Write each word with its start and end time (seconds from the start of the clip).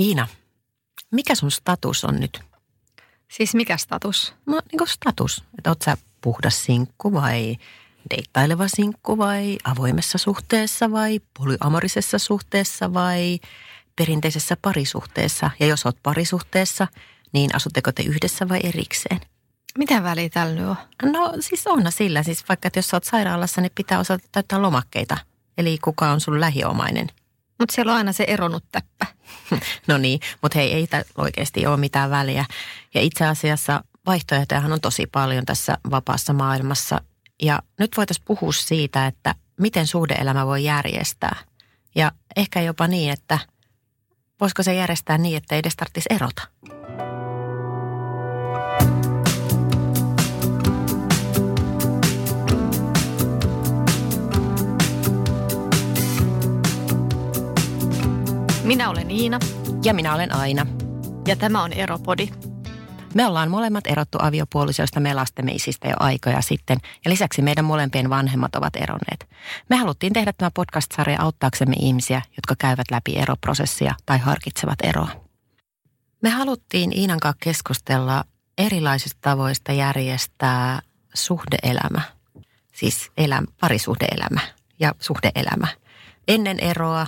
Iina, 0.00 0.28
mikä 1.10 1.34
sun 1.34 1.50
status 1.50 2.04
on 2.04 2.20
nyt? 2.20 2.40
Siis 3.30 3.54
mikä 3.54 3.76
status? 3.76 4.34
No 4.46 4.60
niin 4.72 4.78
kuin 4.78 4.88
status. 4.88 5.44
Että 5.58 5.70
oot 5.70 5.82
sä 5.82 5.96
puhdas 6.20 6.64
sinkku 6.64 7.12
vai 7.12 7.56
deittaileva 8.10 8.68
sinkku 8.68 9.18
vai 9.18 9.58
avoimessa 9.64 10.18
suhteessa 10.18 10.90
vai 10.90 11.20
polyamorisessa 11.38 12.18
suhteessa 12.18 12.94
vai 12.94 13.38
perinteisessä 13.96 14.56
parisuhteessa? 14.62 15.50
Ja 15.60 15.66
jos 15.66 15.86
oot 15.86 15.96
parisuhteessa, 16.02 16.86
niin 17.32 17.56
asutteko 17.56 17.92
te 17.92 18.02
yhdessä 18.02 18.48
vai 18.48 18.60
erikseen? 18.62 19.20
Mitä 19.78 20.02
väliä 20.02 20.28
tällä 20.28 20.54
nyt 20.54 20.64
on? 20.68 21.12
No 21.12 21.32
siis 21.40 21.66
on 21.66 21.92
sillä. 21.92 22.22
Siis 22.22 22.48
vaikka 22.48 22.66
että 22.66 22.78
jos 22.78 22.88
sä 22.88 22.96
oot 22.96 23.04
sairaalassa, 23.04 23.60
niin 23.60 23.72
pitää 23.74 23.98
osata 23.98 24.28
täyttää 24.32 24.62
lomakkeita. 24.62 25.18
Eli 25.58 25.78
kuka 25.78 26.10
on 26.10 26.20
sun 26.20 26.40
lähiomainen. 26.40 27.08
Mutta 27.58 27.74
siellä 27.74 27.92
on 27.92 27.98
aina 27.98 28.12
se 28.12 28.24
eronnut 28.28 28.64
täppä. 28.72 29.06
No 29.86 29.98
niin, 29.98 30.20
mutta 30.42 30.58
hei, 30.58 30.72
ei 30.72 30.88
oikeasti 31.18 31.66
ole 31.66 31.76
mitään 31.76 32.10
väliä. 32.10 32.44
Ja 32.94 33.00
itse 33.00 33.26
asiassa 33.26 33.84
vaihtoehtojahan 34.06 34.72
on 34.72 34.80
tosi 34.80 35.06
paljon 35.06 35.44
tässä 35.44 35.78
vapaassa 35.90 36.32
maailmassa. 36.32 37.00
Ja 37.42 37.62
nyt 37.78 37.96
voitaisiin 37.96 38.24
puhua 38.26 38.52
siitä, 38.52 39.06
että 39.06 39.34
miten 39.60 39.86
suhdeelämä 39.86 40.46
voi 40.46 40.64
järjestää. 40.64 41.36
Ja 41.94 42.12
ehkä 42.36 42.60
jopa 42.60 42.86
niin, 42.86 43.12
että 43.12 43.38
voisiko 44.40 44.62
se 44.62 44.74
järjestää 44.74 45.18
niin, 45.18 45.36
että 45.36 45.54
ei 45.54 45.58
edes 45.58 45.76
tarvitsisi 45.76 46.08
erota. 46.10 46.42
Minä 58.66 58.90
olen 58.90 59.10
Iina. 59.10 59.38
Ja 59.84 59.94
minä 59.94 60.14
olen 60.14 60.34
Aina. 60.34 60.66
Ja 61.26 61.36
tämä 61.36 61.62
on 61.62 61.72
Eropodi. 61.72 62.28
Me 63.14 63.26
ollaan 63.26 63.50
molemmat 63.50 63.86
erottu 63.86 64.18
aviopuolisoista 64.20 65.00
me 65.00 65.14
lastemme 65.14 65.52
isistä 65.52 65.88
jo 65.88 65.94
aikoja 66.00 66.40
sitten, 66.40 66.78
ja 67.04 67.10
lisäksi 67.10 67.42
meidän 67.42 67.64
molempien 67.64 68.10
vanhemmat 68.10 68.56
ovat 68.56 68.76
eronneet. 68.76 69.28
Me 69.70 69.76
haluttiin 69.76 70.12
tehdä 70.12 70.32
tämä 70.32 70.50
podcast-sarja 70.54 71.22
auttaaksemme 71.22 71.74
ihmisiä, 71.78 72.22
jotka 72.36 72.54
käyvät 72.58 72.90
läpi 72.90 73.16
eroprosessia 73.16 73.94
tai 74.06 74.18
harkitsevat 74.18 74.78
eroa. 74.82 75.08
Me 76.22 76.30
haluttiin 76.30 76.98
Iinan 76.98 77.20
kanssa 77.20 77.38
keskustella 77.40 78.24
erilaisista 78.58 79.18
tavoista 79.20 79.72
järjestää 79.72 80.80
suhdeelämä, 81.14 82.00
siis 82.72 83.10
elä, 83.16 83.42
parisuhdeelämä 83.60 84.40
ja 84.80 84.94
suhdeelämä. 85.00 85.66
Ennen 86.28 86.60
eroa, 86.60 87.06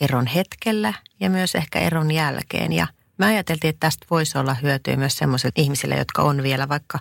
eron 0.00 0.26
hetkellä 0.26 0.94
ja 1.20 1.30
myös 1.30 1.54
ehkä 1.54 1.78
eron 1.78 2.10
jälkeen. 2.10 2.72
Ja 2.72 2.86
me 3.18 3.26
ajateltiin, 3.26 3.68
että 3.68 3.80
tästä 3.80 4.06
voisi 4.10 4.38
olla 4.38 4.54
hyötyä 4.54 4.96
myös 4.96 5.16
sellaisille 5.16 5.52
ihmisille, 5.56 5.94
jotka 5.94 6.22
on 6.22 6.42
vielä 6.42 6.68
vaikka 6.68 6.98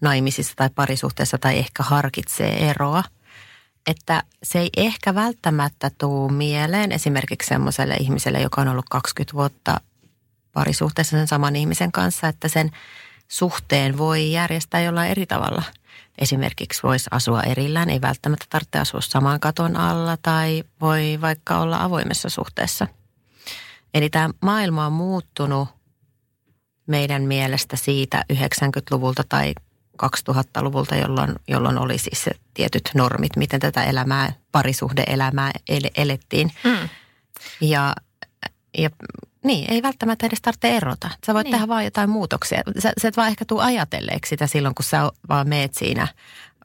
naimisissa 0.00 0.52
tai 0.56 0.70
parisuhteessa 0.74 1.38
tai 1.38 1.58
ehkä 1.58 1.82
harkitsee 1.82 2.70
eroa. 2.70 3.04
Että 3.86 4.22
se 4.42 4.58
ei 4.58 4.70
ehkä 4.76 5.14
välttämättä 5.14 5.90
tuu 5.98 6.28
mieleen 6.28 6.92
esimerkiksi 6.92 7.48
semmoiselle 7.48 7.94
ihmiselle, 7.94 8.40
joka 8.40 8.60
on 8.60 8.68
ollut 8.68 8.86
20 8.90 9.34
vuotta 9.34 9.80
parisuhteessa 10.52 11.16
sen 11.16 11.26
saman 11.26 11.56
ihmisen 11.56 11.92
kanssa, 11.92 12.28
että 12.28 12.48
sen 12.48 12.70
suhteen 13.28 13.98
voi 13.98 14.32
järjestää 14.32 14.80
jollain 14.80 15.10
eri 15.10 15.26
tavalla. 15.26 15.62
Esimerkiksi 16.18 16.82
voisi 16.82 17.08
asua 17.10 17.42
erillään, 17.42 17.90
ei 17.90 18.00
välttämättä 18.00 18.46
tarvitse 18.50 18.78
asua 18.78 19.00
saman 19.00 19.40
katon 19.40 19.76
alla 19.76 20.16
tai 20.22 20.64
voi 20.80 21.18
vaikka 21.20 21.58
olla 21.58 21.82
avoimessa 21.82 22.28
suhteessa. 22.28 22.86
Eli 23.94 24.10
tämä 24.10 24.30
maailma 24.42 24.86
on 24.86 24.92
muuttunut 24.92 25.68
meidän 26.86 27.22
mielestä 27.22 27.76
siitä 27.76 28.24
90-luvulta 28.32 29.22
tai 29.28 29.54
2000-luvulta, 30.02 30.96
jolloin, 30.96 31.34
jolloin 31.48 31.78
oli 31.78 31.98
siis 31.98 32.24
se 32.24 32.30
tietyt 32.54 32.90
normit, 32.94 33.36
miten 33.36 33.60
tätä 33.60 33.84
elämää, 33.84 34.32
parisuhdeelämää 34.52 35.50
ele, 35.68 35.90
elettiin. 35.96 36.52
Mm. 36.64 36.88
Ja, 37.60 37.94
ja 38.78 38.90
niin, 39.44 39.72
ei 39.72 39.82
välttämättä 39.82 40.26
edes 40.26 40.42
tarvitse 40.42 40.76
erota. 40.76 41.10
Sä 41.26 41.34
voit 41.34 41.44
niin. 41.44 41.52
tehdä 41.52 41.68
vaan 41.68 41.84
jotain 41.84 42.10
muutoksia. 42.10 42.62
Sä, 42.78 42.92
sä 43.02 43.08
et 43.08 43.16
vaan 43.16 43.28
ehkä 43.28 43.44
tuu 43.44 43.58
ajatelleeksi 43.58 44.28
sitä 44.28 44.46
silloin, 44.46 44.74
kun 44.74 44.84
sä 44.84 45.10
vaan 45.28 45.48
meet 45.48 45.74
siinä 45.74 46.08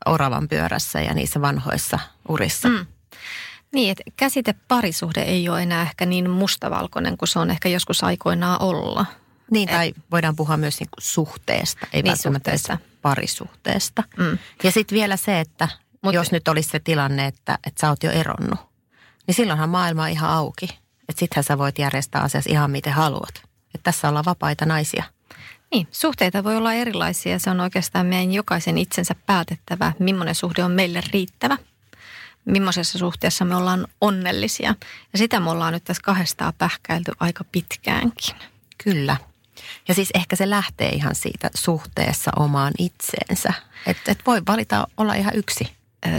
oravan 0.06 0.47
pyörässä 0.47 1.01
ja 1.01 1.13
niissä 1.13 1.41
vanhoissa 1.41 2.00
urissa. 2.29 2.69
Mm. 2.69 2.85
Niin, 3.73 3.91
että 3.91 4.03
käsite 4.17 4.56
parisuhde 4.67 5.22
ei 5.22 5.50
ole 5.50 5.63
enää 5.63 5.81
ehkä 5.81 6.06
niin 6.06 6.29
mustavalkoinen 6.29 7.17
kuin 7.17 7.29
se 7.29 7.40
on 7.40 7.51
ehkä 7.51 7.69
joskus 7.69 8.03
aikoinaan 8.03 8.62
olla. 8.62 9.06
Niin, 9.51 9.69
tai 9.69 9.88
Et, 9.88 10.03
voidaan 10.11 10.35
puhua 10.35 10.57
myös 10.57 10.79
niinku 10.79 10.96
suhteesta, 11.00 11.88
ei 11.94 12.01
niin, 12.01 12.11
välttämättä 12.11 12.51
edes 12.51 12.67
parisuhteesta. 13.01 14.03
Mm. 14.17 14.38
Ja 14.63 14.72
sitten 14.72 14.96
vielä 14.96 15.17
se, 15.17 15.40
että 15.40 15.67
Mut, 16.01 16.13
jos 16.13 16.31
nyt 16.31 16.47
olisi 16.47 16.69
se 16.69 16.79
tilanne, 16.79 17.25
että, 17.25 17.59
että 17.67 17.81
sä 17.81 17.90
oot 17.90 18.03
jo 18.03 18.11
eronnut, 18.11 18.59
niin 19.28 19.35
silloinhan 19.35 19.69
maailma 19.69 20.03
on 20.03 20.09
ihan 20.09 20.29
auki. 20.29 20.79
Että 21.09 21.20
sittenhän 21.20 21.44
sä 21.44 21.58
voit 21.58 21.80
järjestää 21.80 22.22
asias 22.22 22.46
ihan 22.46 22.72
miten 22.72 22.94
haluat. 22.94 23.36
Että 23.75 23.84
tässä 23.84 24.09
ollaan 24.09 24.25
vapaita 24.25 24.66
naisia. 24.66 25.03
Niin, 25.72 25.88
suhteita 25.92 26.44
voi 26.44 26.58
olla 26.58 26.74
erilaisia. 26.74 27.40
Se 27.40 27.50
on 27.50 27.59
oikeastaan 27.59 28.06
meidän 28.06 28.34
jokaisen 28.34 28.78
itsensä 28.78 29.16
päätettävä, 29.25 29.94
millainen 30.00 30.36
suhde 30.36 30.64
on 30.64 30.72
meille 30.72 31.03
riittävä. 31.14 31.58
Millaisessa 32.46 32.97
suhteessa 32.97 33.46
me 33.46 33.56
ollaan 33.56 33.88
onnellisia. 34.02 34.75
Ja 35.14 35.18
sitä 35.20 35.40
me 35.40 35.50
ollaan 35.50 35.74
nyt 35.74 35.84
tässä 35.84 36.03
kahdestaan 36.03 36.53
pähkäilty 36.58 37.12
aika 37.20 37.44
pitkäänkin. 37.44 38.36
Kyllä. 38.84 39.18
Ja 39.88 39.94
siis 39.94 40.09
ehkä 40.14 40.36
se 40.36 40.50
lähtee 40.50 40.90
ihan 40.90 41.16
siitä 41.16 41.50
suhteessa 41.56 42.31
omaan 42.36 42.74
itseensä. 42.78 43.53
Että 43.86 44.12
et 44.12 44.20
voi 44.26 44.41
valita 44.47 44.88
olla 44.97 45.14
ihan 45.14 45.36
yksi. 45.36 45.74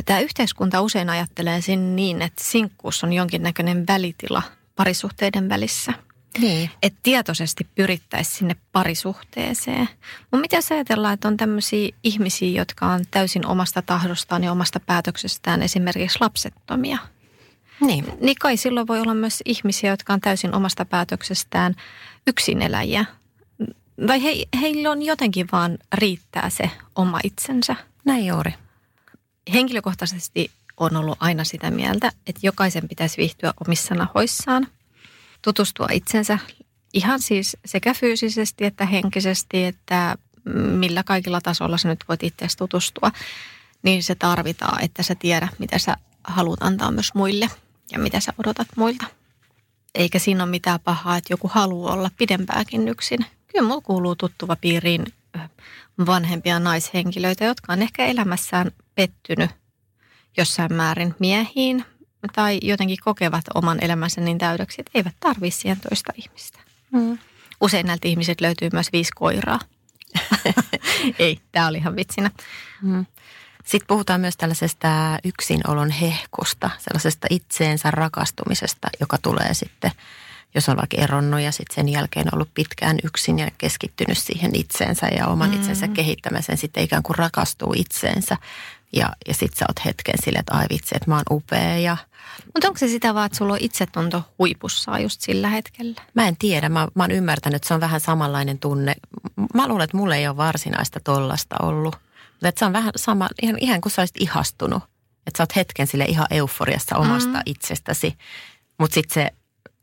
Tämä 0.05 0.21
yhteiskunta 0.21 0.81
usein 0.81 1.11
ajattelee 1.11 1.61
sen 1.61 1.97
niin, 1.97 2.23
että 2.23 2.45
sinkkuus 2.45 3.05
on 3.05 3.13
jonkinnäköinen 3.13 3.87
välitila– 3.87 4.43
parisuhteiden 4.81 5.49
välissä. 5.49 5.93
Niin. 6.39 6.71
Että 6.83 7.01
tietoisesti 7.03 7.67
pyrittäisiin 7.75 8.37
sinne 8.37 8.57
parisuhteeseen. 8.73 9.89
Mutta 10.21 10.37
mitä 10.41 10.57
jos 10.57 10.73
ajatellaan, 10.73 11.15
että 11.15 11.29
on 11.29 11.37
tämmöisiä 11.37 11.89
ihmisiä, 12.03 12.61
jotka 12.61 12.87
on 12.87 13.05
täysin 13.11 13.47
omasta 13.47 13.83
tahdostaan 13.83 14.45
ja 14.45 14.53
omasta 14.53 14.81
päätöksestään 14.81 15.63
esimerkiksi 15.63 16.19
lapsettomia. 16.21 16.99
Niin. 17.81 18.05
Niin 18.21 18.37
kai 18.41 18.57
silloin 18.57 18.87
voi 18.87 19.01
olla 19.01 19.15
myös 19.15 19.43
ihmisiä, 19.45 19.91
jotka 19.91 20.13
on 20.13 20.21
täysin 20.21 20.55
omasta 20.55 20.85
päätöksestään 20.85 21.75
yksineläjiä. 22.27 23.05
Tai 24.07 24.23
he, 24.23 24.35
heillä 24.61 24.91
on 24.91 25.03
jotenkin 25.03 25.49
vaan 25.53 25.79
riittää 25.95 26.51
se 26.51 26.71
oma 26.97 27.21
itsensä. 27.25 27.77
Näin 28.05 28.27
juuri. 28.27 28.55
Henkilökohtaisesti 29.53 30.51
on 30.81 30.97
ollut 30.97 31.19
aina 31.21 31.45
sitä 31.45 31.71
mieltä, 31.71 32.13
että 32.27 32.41
jokaisen 32.43 32.89
pitäisi 32.89 33.17
viihtyä 33.17 33.55
omissa 33.67 33.95
nahoissaan, 33.95 34.67
tutustua 35.43 35.87
itsensä 35.93 36.39
ihan 36.95 37.21
siis 37.21 37.57
sekä 37.65 37.95
fyysisesti 37.95 38.65
että 38.65 38.87
henkisesti, 38.87 39.65
että 39.65 40.17
millä 40.55 41.03
kaikilla 41.03 41.41
tasolla 41.41 41.79
sä 41.79 41.89
nyt 41.89 42.05
voit 42.09 42.23
itseäsi 42.23 42.57
tutustua, 42.57 43.11
niin 43.83 44.03
se 44.03 44.15
tarvitaan, 44.15 44.85
että 44.85 45.03
sä 45.03 45.15
tiedät, 45.15 45.59
mitä 45.59 45.79
sä 45.79 45.97
haluat 46.25 46.63
antaa 46.63 46.91
myös 46.91 47.15
muille 47.15 47.51
ja 47.93 47.99
mitä 47.99 48.21
sä 48.21 48.33
odotat 48.39 48.69
muilta. 48.77 49.07
Eikä 49.95 50.19
siinä 50.19 50.43
ole 50.45 50.51
mitään 50.51 50.81
pahaa, 50.81 51.17
että 51.17 51.33
joku 51.33 51.51
haluaa 51.55 51.95
olla 51.95 52.11
pidempääkin 52.19 52.89
yksin. 52.89 53.27
Kyllä 53.47 53.69
mulla 53.69 53.81
kuuluu 53.81 54.17
tuttuva 54.17 54.57
piiriin 54.57 55.07
vanhempia 56.07 56.59
naishenkilöitä, 56.59 57.45
jotka 57.45 57.73
on 57.73 57.83
ehkä 57.83 58.07
elämässään 58.07 58.71
pettynyt 58.95 59.51
jossain 60.37 60.75
määrin 60.75 61.15
miehiin 61.19 61.85
tai 62.35 62.59
jotenkin 62.63 62.99
kokevat 63.05 63.45
oman 63.55 63.79
elämänsä 63.85 64.21
niin 64.21 64.39
täydeksi, 64.39 64.81
että 64.81 64.91
eivät 64.95 65.15
tarvitse 65.21 65.61
siihen 65.61 65.81
toista 65.81 66.13
ihmistä. 66.17 66.59
Mm. 66.93 67.19
Usein 67.61 67.87
näiltä 67.87 68.09
ihmiset 68.09 68.41
löytyy 68.41 68.69
myös 68.73 68.93
viisi 68.93 69.11
koiraa. 69.15 69.59
Ei, 71.19 71.41
tämä 71.53 71.67
oli 71.67 71.79
ihan 71.79 71.97
vitsinä. 71.97 72.31
Mm. 72.83 73.07
Sitten 73.65 73.87
puhutaan 73.87 74.21
myös 74.21 74.37
tällaisesta 74.37 75.19
yksinolon 75.25 75.91
hehkusta, 75.91 76.71
sellaisesta 76.79 77.27
itseensä 77.31 77.91
rakastumisesta, 77.91 78.89
joka 79.01 79.19
tulee 79.19 79.55
sitten, 79.55 79.91
jos 80.55 80.69
on 80.69 80.77
vaikka 80.77 80.97
eronnut 80.97 81.41
ja 81.41 81.53
sitten 81.53 81.75
sen 81.75 81.89
jälkeen 81.89 82.27
ollut 82.33 82.55
pitkään 82.55 82.99
yksin 83.05 83.39
ja 83.39 83.51
keskittynyt 83.59 84.19
siihen 84.19 84.51
itseensä 84.55 85.07
ja 85.07 85.27
oman 85.27 85.51
mm. 85.51 85.57
itsensä 85.57 85.89
kehittämiseen, 85.89 86.59
sitten 86.59 86.85
ikään 86.85 87.03
kuin 87.03 87.19
rakastuu 87.19 87.75
itseensä. 87.77 88.37
Ja, 88.93 89.13
ja 89.29 89.35
sit 89.35 89.55
sä 89.55 89.65
oot 89.69 89.85
hetken 89.85 90.15
silleen, 90.25 90.41
että 90.41 90.55
ai 90.55 90.67
vitsi, 90.71 90.95
että 90.95 91.11
mä 91.11 91.17
oon 91.17 91.25
upea 91.31 91.79
ja... 91.79 91.97
Mutta 92.55 92.69
onko 92.69 92.79
se 92.79 92.89
sitä 92.89 93.15
vaan, 93.15 93.27
että 93.27 93.39
sulla 93.39 93.53
on 93.53 93.59
itsetunto 93.63 94.23
huipussaan 94.39 95.03
just 95.03 95.21
sillä 95.21 95.49
hetkellä? 95.49 96.03
Mä 96.15 96.29
en 96.29 96.37
tiedä. 96.37 96.69
Mä, 96.69 96.89
mä 96.95 97.03
oon 97.03 97.11
ymmärtänyt, 97.11 97.57
että 97.57 97.69
se 97.69 97.75
on 97.75 97.81
vähän 97.81 98.01
samanlainen 98.01 98.59
tunne. 98.59 98.95
Mä 99.55 99.69
luulen, 99.69 99.85
että 99.85 99.97
mulla 99.97 100.17
ei 100.17 100.29
ole 100.29 100.37
varsinaista 100.37 101.01
tollasta 101.05 101.57
ollut. 101.63 101.97
Mutta 102.33 102.49
että 102.49 102.59
se 102.59 102.65
on 102.65 102.73
vähän 102.73 102.93
sama, 102.97 103.29
ihan, 103.43 103.59
ihan 103.59 103.81
kuin 103.81 103.93
sä 103.93 104.03
olisit 104.03 104.21
ihastunut. 104.21 104.83
Että 105.27 105.37
sä 105.37 105.43
oot 105.43 105.57
hetken 105.57 105.87
sille 105.87 106.05
ihan 106.05 106.27
euforiassa 106.31 106.97
omasta 106.97 107.39
mm. 107.39 107.43
itsestäsi. 107.47 108.19
Mutta 108.79 108.95
sitten 108.95 109.15
se 109.15 109.31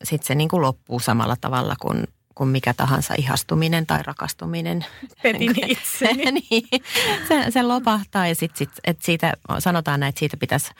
sitten 0.03 0.27
se 0.27 0.35
niin 0.35 0.49
kuin 0.49 0.61
loppuu 0.61 0.99
samalla 0.99 1.35
tavalla 1.41 1.75
kuin, 1.81 2.07
kuin 2.37 2.49
mikä 2.49 2.73
tahansa 2.73 3.13
ihastuminen 3.17 3.85
tai 3.85 4.03
rakastuminen. 4.03 4.85
Petin 5.23 5.55
itseni. 5.71 6.31
niin, 6.51 6.67
se, 7.27 7.45
se 7.51 7.63
lopahtaa 7.63 8.27
ja 8.27 8.35
sitten 8.35 8.57
sit, 8.57 8.69
et 8.83 9.01
siitä 9.01 9.33
sanotaan 9.59 9.99
näin, 9.99 10.09
että 10.09 10.19
siitä 10.19 10.37
pitäisi 10.37 10.71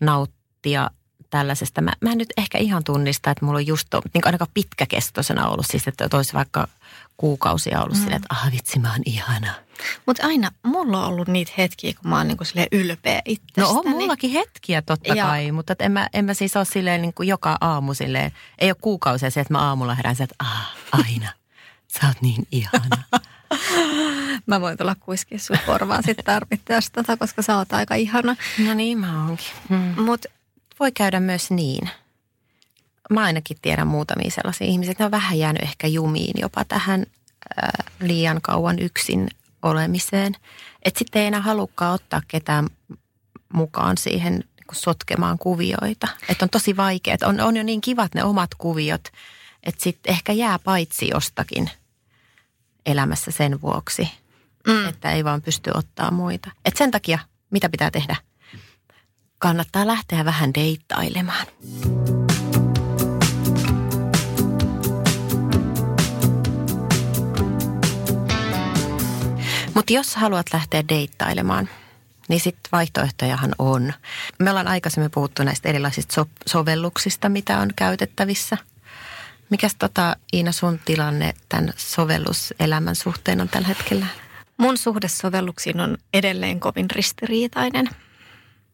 nauttia 0.00 0.90
tällaisesta. 1.32 1.80
Mä, 1.80 1.92
mä 2.00 2.12
en 2.12 2.18
nyt 2.18 2.32
ehkä 2.36 2.58
ihan 2.58 2.84
tunnista, 2.84 3.30
että 3.30 3.44
mulla 3.44 3.58
on 3.58 3.66
just 3.66 3.88
niin 4.14 4.26
ainakaan 4.26 4.50
pitkäkestoisena 4.54 5.48
ollut, 5.48 5.66
siis 5.66 5.88
että 5.88 6.08
olisi 6.12 6.32
vaikka 6.32 6.68
kuukausia 7.16 7.82
ollut 7.82 7.96
mm. 7.96 8.00
silleen, 8.00 8.16
että 8.16 8.34
ah 8.34 8.52
vitsi 8.52 8.78
mä 8.78 8.92
oon 8.92 9.02
ihana. 9.06 9.54
Mutta 10.06 10.26
aina 10.26 10.50
mulla 10.62 11.06
on 11.06 11.12
ollut 11.12 11.28
niitä 11.28 11.52
hetkiä, 11.58 11.92
kun 12.00 12.10
mä 12.10 12.16
oon 12.16 12.28
niinku 12.28 12.44
ylpeä 12.72 13.22
itsestäni. 13.24 13.66
No 13.66 13.70
on 13.70 13.90
mullakin 13.90 14.30
hetkiä 14.30 14.82
totta 14.82 15.14
ja. 15.14 15.24
kai, 15.24 15.52
mutta 15.52 15.74
en 15.78 15.92
mä, 15.92 16.08
en 16.12 16.24
mä 16.24 16.34
siis 16.34 16.56
ole 16.56 16.64
silleen 16.64 17.02
niin 17.02 17.14
kuin 17.14 17.28
joka 17.28 17.58
aamu 17.60 17.94
silleen, 17.94 18.32
ei 18.58 18.70
ole 18.70 18.76
kuukausia 18.80 19.30
se, 19.30 19.40
että 19.40 19.54
mä 19.54 19.58
aamulla 19.58 19.94
herään 19.94 20.16
se, 20.16 20.24
että 20.24 20.36
ah, 20.38 20.76
aina, 20.92 21.32
sä 21.88 22.06
oot 22.06 22.22
niin 22.22 22.46
ihana. 22.52 23.02
mä 24.46 24.60
voin 24.60 24.78
tulla 24.78 24.94
kuiskia 24.94 25.38
sun 25.38 25.58
korvaan 25.66 26.02
sitten 26.02 26.24
tarvittaessa 26.24 26.92
tota, 26.92 27.16
koska 27.16 27.42
sä 27.42 27.56
oot 27.56 27.72
aika 27.72 27.94
ihana. 27.94 28.36
No 28.66 28.74
niin 28.74 28.98
mä 28.98 29.26
oonkin. 29.26 29.46
Hmm. 29.68 30.02
Mut 30.04 30.26
voi 30.82 30.92
käydä 30.92 31.20
myös 31.20 31.50
niin. 31.50 31.90
Mä 33.10 33.22
ainakin 33.22 33.56
tiedän 33.62 33.86
muutamia 33.86 34.30
sellaisia 34.30 34.66
ihmisiä, 34.66 34.92
että 34.92 35.02
ne 35.02 35.06
on 35.06 35.10
vähän 35.10 35.38
jäänyt 35.38 35.62
ehkä 35.62 35.86
jumiin 35.86 36.40
jopa 36.40 36.64
tähän 36.64 37.06
ää, 37.56 37.70
liian 38.00 38.40
kauan 38.42 38.78
yksin 38.78 39.28
olemiseen. 39.62 40.36
Että 40.82 40.98
sitten 40.98 41.22
ei 41.22 41.28
enää 41.28 41.40
halukkaan 41.40 41.94
ottaa 41.94 42.22
ketään 42.28 42.68
mukaan 43.52 43.98
siihen 43.98 44.32
niin 44.32 44.48
sotkemaan 44.72 45.38
kuvioita. 45.38 46.08
Että 46.28 46.44
on 46.44 46.50
tosi 46.50 46.76
vaikea. 46.76 47.16
On, 47.24 47.40
on 47.40 47.56
jo 47.56 47.62
niin 47.62 47.80
kivat 47.80 48.14
ne 48.14 48.24
omat 48.24 48.54
kuviot, 48.54 49.08
että 49.62 49.82
sitten 49.82 50.12
ehkä 50.12 50.32
jää 50.32 50.58
paitsi 50.58 51.08
jostakin 51.08 51.70
elämässä 52.86 53.30
sen 53.30 53.60
vuoksi, 53.60 54.08
mm. 54.66 54.88
että 54.88 55.12
ei 55.12 55.24
vaan 55.24 55.42
pysty 55.42 55.70
ottaa 55.74 56.10
muita. 56.10 56.50
Et 56.64 56.76
sen 56.76 56.90
takia, 56.90 57.18
mitä 57.50 57.68
pitää 57.68 57.90
tehdä? 57.90 58.16
Kannattaa 59.42 59.86
lähteä 59.86 60.24
vähän 60.24 60.54
deittailemaan. 60.54 61.46
Mutta 69.74 69.92
jos 69.92 70.16
haluat 70.16 70.46
lähteä 70.52 70.88
deittailemaan, 70.88 71.68
niin 72.28 72.40
sitten 72.40 72.68
vaihtoehtojahan 72.72 73.54
on. 73.58 73.92
Me 74.38 74.50
ollaan 74.50 74.68
aikaisemmin 74.68 75.10
puhuttu 75.10 75.44
näistä 75.44 75.68
erilaisista 75.68 76.14
so- 76.14 76.30
sovelluksista, 76.46 77.28
mitä 77.28 77.58
on 77.58 77.70
käytettävissä. 77.76 78.58
Mikäs 79.50 79.74
tota, 79.74 80.16
Iina 80.32 80.52
sun 80.52 80.80
tilanne 80.84 81.34
tämän 81.48 81.72
sovelluselämän 81.76 82.96
suhteen 82.96 83.40
on 83.40 83.48
tällä 83.48 83.68
hetkellä? 83.68 84.06
Mun 84.56 84.78
suhde 84.78 85.08
sovelluksiin 85.08 85.80
on 85.80 85.98
edelleen 86.14 86.60
kovin 86.60 86.90
ristiriitainen. 86.90 87.88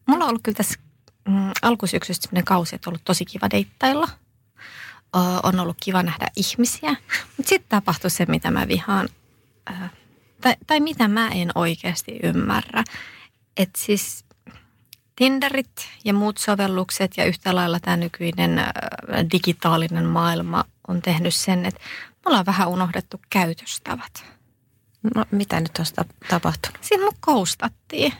Mulla 0.09 0.23
on 0.23 0.29
ollut 0.29 0.43
kyllä 0.43 0.55
tässä 0.55 0.79
mm, 1.27 1.51
alkusyksystä 1.61 2.23
sellainen 2.23 2.45
kausi, 2.45 2.75
että 2.75 2.89
on 2.89 2.91
ollut 2.91 3.05
tosi 3.05 3.25
kiva 3.25 3.49
deittailla. 3.51 4.09
Ö, 5.15 5.19
on 5.43 5.59
ollut 5.59 5.77
kiva 5.83 6.03
nähdä 6.03 6.27
ihmisiä. 6.35 6.89
Mutta 7.37 7.49
sitten 7.49 7.69
tapahtui 7.69 8.09
se, 8.09 8.25
mitä 8.25 8.51
mä 8.51 8.67
vihaan. 8.67 9.09
Ö, 9.69 9.73
tai, 10.41 10.55
tai 10.67 10.79
mitä 10.79 11.07
mä 11.07 11.27
en 11.27 11.51
oikeasti 11.55 12.19
ymmärrä. 12.23 12.83
Että 13.57 13.79
siis 13.81 14.25
Tinderit 15.15 15.89
ja 16.05 16.13
muut 16.13 16.37
sovellukset 16.37 17.17
ja 17.17 17.25
yhtä 17.25 17.55
lailla 17.55 17.79
tämä 17.79 17.97
nykyinen 17.97 18.61
digitaalinen 19.31 20.05
maailma 20.05 20.65
on 20.87 21.01
tehnyt 21.01 21.35
sen, 21.35 21.65
että 21.65 21.81
me 22.09 22.21
ollaan 22.25 22.45
vähän 22.45 22.69
unohdettu 22.69 23.21
käytöstavat. 23.29 24.25
No 25.15 25.25
mitä 25.31 25.59
nyt 25.59 25.71
on 25.79 26.05
tapahtunut? 26.29 26.77
Siinä 26.81 27.03
mun 27.03 27.13
koustattiin. 27.19 28.13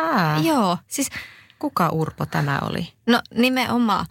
Ää. 0.00 0.38
Joo, 0.38 0.78
siis... 0.86 1.10
Kuka 1.58 1.88
Urpo 1.88 2.26
tämä 2.26 2.58
oli? 2.62 2.92
No 3.06 3.22
nimenomaan. 3.34 4.06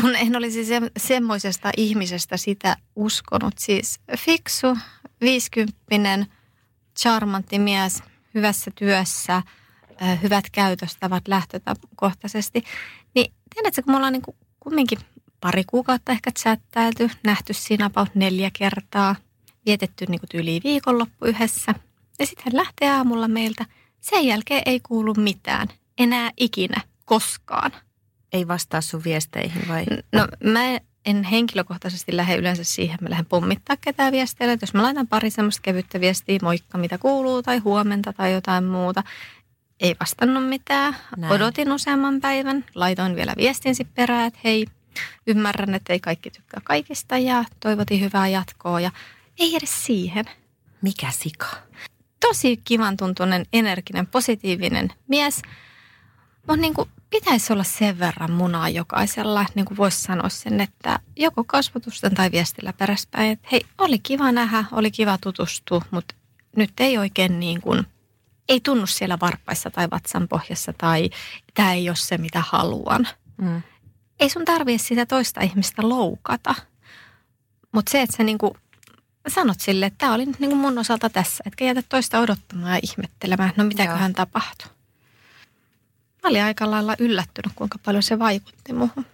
Kun 0.00 0.16
en 0.16 0.36
olisi 0.36 0.64
se, 0.64 0.80
semmoisesta 0.96 1.70
ihmisestä 1.76 2.36
sitä 2.36 2.76
uskonut. 2.96 3.54
Siis 3.58 4.00
fiksu, 4.18 4.78
viisikymppinen, 5.20 6.26
charmantti 7.00 7.58
mies, 7.58 8.02
hyvässä 8.34 8.70
työssä, 8.74 9.42
hyvät 10.22 10.44
käytöstavat 10.52 11.28
lähtökohtaisesti. 11.28 12.64
Niin 13.14 13.32
tiedätkö, 13.54 13.82
kun 13.82 13.92
me 13.92 13.96
ollaan 13.96 14.12
niin 14.12 14.22
kuin 14.22 14.36
kumminkin 14.60 14.98
pari 15.40 15.64
kuukautta 15.64 16.12
ehkä 16.12 16.30
chattailtu, 16.38 17.10
nähty 17.24 17.54
siinä 17.54 17.86
about 17.86 18.14
neljä 18.14 18.50
kertaa, 18.58 19.16
vietetty 19.66 20.06
niin 20.08 20.20
kuin 20.20 20.28
tyyliin 20.28 20.62
viikonloppu 20.64 21.24
yhdessä. 21.24 21.74
Ja 22.18 22.26
sitten 22.26 22.44
hän 22.52 22.56
lähtee 22.56 22.90
aamulla 22.90 23.28
meiltä. 23.28 23.66
Sen 24.02 24.26
jälkeen 24.26 24.62
ei 24.66 24.80
kuulu 24.80 25.14
mitään. 25.14 25.68
Enää 25.98 26.30
ikinä. 26.36 26.80
Koskaan. 27.04 27.72
Ei 28.32 28.48
vastaa 28.48 28.80
sun 28.80 29.04
viesteihin 29.04 29.68
vai? 29.68 29.84
No 30.12 30.28
mä 30.44 30.60
en 31.06 31.24
henkilökohtaisesti 31.24 32.16
lähde 32.16 32.36
yleensä 32.36 32.64
siihen, 32.64 32.98
mä 33.00 33.10
lähden 33.10 33.26
pommittaa 33.26 33.76
ketään 33.80 34.12
viesteillä. 34.12 34.56
Jos 34.60 34.74
mä 34.74 34.82
laitan 34.82 35.08
pari 35.08 35.30
semmoista 35.30 35.62
kevyttä 35.62 36.00
viestiä, 36.00 36.38
moikka 36.42 36.78
mitä 36.78 36.98
kuuluu 36.98 37.42
tai 37.42 37.58
huomenta 37.58 38.12
tai 38.12 38.32
jotain 38.32 38.64
muuta, 38.64 39.02
ei 39.80 39.96
vastannut 40.00 40.48
mitään. 40.48 40.96
Näin. 41.16 41.32
Odotin 41.32 41.72
useamman 41.72 42.20
päivän, 42.20 42.64
laitoin 42.74 43.16
vielä 43.16 43.34
viestin 43.36 43.74
perään, 43.94 44.26
että 44.26 44.40
hei, 44.44 44.66
ymmärrän, 45.26 45.74
että 45.74 45.92
ei 45.92 46.00
kaikki 46.00 46.30
tykkää 46.30 46.60
kaikista 46.64 47.18
ja 47.18 47.44
toivotin 47.60 48.00
hyvää 48.00 48.28
jatkoa 48.28 48.80
ja 48.80 48.90
ei 49.38 49.56
edes 49.56 49.86
siihen. 49.86 50.24
Mikä 50.82 51.10
sika? 51.10 51.46
Tosi 52.28 52.56
kivan 52.56 52.96
tuntunen, 52.96 53.46
energinen, 53.52 54.06
positiivinen 54.06 54.92
mies. 55.08 55.42
Mutta 56.36 56.56
niin 56.56 56.74
kuin 56.74 56.88
pitäisi 57.10 57.52
olla 57.52 57.64
sen 57.64 57.98
verran 57.98 58.32
munaa 58.32 58.68
jokaisella, 58.68 59.46
niin 59.54 59.64
kuin 59.64 59.76
voisi 59.76 60.02
sanoa 60.02 60.28
sen, 60.28 60.60
että 60.60 60.98
joko 61.16 61.44
kasvatusten 61.44 62.14
tai 62.14 62.30
viestillä 62.32 62.72
peräspäin, 62.72 63.30
että 63.30 63.48
hei, 63.52 63.60
oli 63.78 63.98
kiva 63.98 64.32
nähdä, 64.32 64.64
oli 64.72 64.90
kiva 64.90 65.18
tutustua, 65.18 65.82
mutta 65.90 66.14
nyt 66.56 66.72
ei 66.80 66.98
oikein 66.98 67.40
niin 67.40 67.60
kuin, 67.60 67.86
ei 68.48 68.60
tunnu 68.60 68.86
siellä 68.86 69.18
varpaissa 69.20 69.70
tai 69.70 69.88
vatsan 69.90 70.28
pohjassa 70.28 70.72
tai 70.78 71.10
tämä 71.54 71.72
ei 71.72 71.88
ole 71.88 71.96
se, 71.96 72.18
mitä 72.18 72.42
haluan. 72.46 73.08
Mm. 73.36 73.62
Ei 74.20 74.30
sun 74.30 74.44
tarvii 74.44 74.78
sitä 74.78 75.06
toista 75.06 75.40
ihmistä 75.40 75.88
loukata, 75.88 76.54
mutta 77.72 77.92
se, 77.92 78.02
että 78.02 78.16
sä 78.16 78.22
niin 78.22 78.38
kuin 78.38 78.52
sanot 79.28 79.60
sille, 79.60 79.86
että 79.86 79.98
tämä 79.98 80.14
oli 80.14 80.26
nyt 80.26 80.40
niin 80.40 80.50
kuin 80.50 80.60
mun 80.60 80.78
osalta 80.78 81.10
tässä, 81.10 81.44
etkä 81.46 81.64
jätä 81.64 81.82
toista 81.88 82.18
odottamaan 82.18 82.72
ja 82.72 82.80
ihmettelemään, 82.82 83.52
no 83.56 83.64
mitäköhän 83.64 84.12
tapahtui. 84.12 84.70
Mä 86.22 86.30
olin 86.30 86.44
aika 86.44 86.70
lailla 86.70 86.96
yllättynyt, 86.98 87.52
kuinka 87.54 87.78
paljon 87.84 88.02
se 88.02 88.18
vaikutti 88.18 88.72
muuhun. 88.72 89.06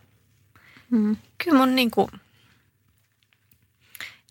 Mm. 0.90 1.16
Kyllä 1.44 1.58
mun 1.58 1.74
niin 1.74 1.90
kuin, 1.90 2.08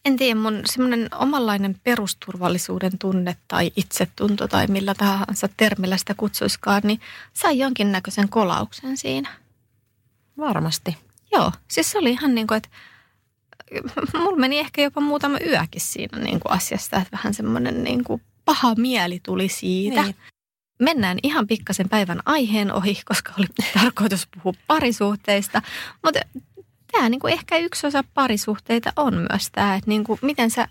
en 0.05 0.17
tiedä, 0.17 0.39
mun 0.39 0.61
semmoinen 0.65 1.09
omanlainen 1.15 1.79
perusturvallisuuden 1.83 2.97
tunne 2.97 3.37
tai 3.47 3.71
itsetunto 3.75 4.47
tai 4.47 4.67
millä 4.67 4.93
tahansa 4.93 5.49
termillä 5.57 5.97
sitä 5.97 6.13
kutsuiskaan, 6.13 6.81
niin 6.83 7.01
sai 7.33 7.59
jonkinnäköisen 7.59 8.29
kolauksen 8.29 8.97
siinä. 8.97 9.29
Varmasti. 10.37 10.97
Joo, 11.31 11.51
siis 11.67 11.91
se 11.91 11.97
oli 11.97 12.11
ihan 12.11 12.35
niin 12.35 12.47
kuin, 12.47 12.57
että 12.57 12.69
mulla 14.13 14.37
meni 14.37 14.59
ehkä 14.59 14.81
jopa 14.81 15.01
muutama 15.01 15.37
yökin 15.45 15.81
siinä 15.81 16.19
niin 16.19 16.39
kuin 16.39 16.51
asiasta, 16.51 16.97
että 16.97 17.17
vähän 17.17 17.33
semmoinen 17.33 17.83
niin 17.83 18.03
kuin 18.03 18.21
paha 18.45 18.75
mieli 18.75 19.19
tuli 19.23 19.49
siitä. 19.49 20.03
Niin 20.03 20.15
mennään 20.79 21.17
ihan 21.23 21.47
pikkasen 21.47 21.89
päivän 21.89 22.19
aiheen 22.25 22.73
ohi, 22.73 23.01
koska 23.05 23.33
oli 23.39 23.47
tarkoitus 23.81 24.27
puhua 24.27 24.59
parisuhteista. 24.67 25.61
Mutta 26.03 26.19
tämä 26.91 27.09
niinku 27.09 27.27
ehkä 27.27 27.57
yksi 27.57 27.87
osa 27.87 28.03
parisuhteita 28.13 28.93
on 28.95 29.13
myös 29.13 29.49
tämä, 29.51 29.75
että 29.75 29.89
niinku, 29.89 30.19
miten 30.21 30.51
sä... 30.51 30.67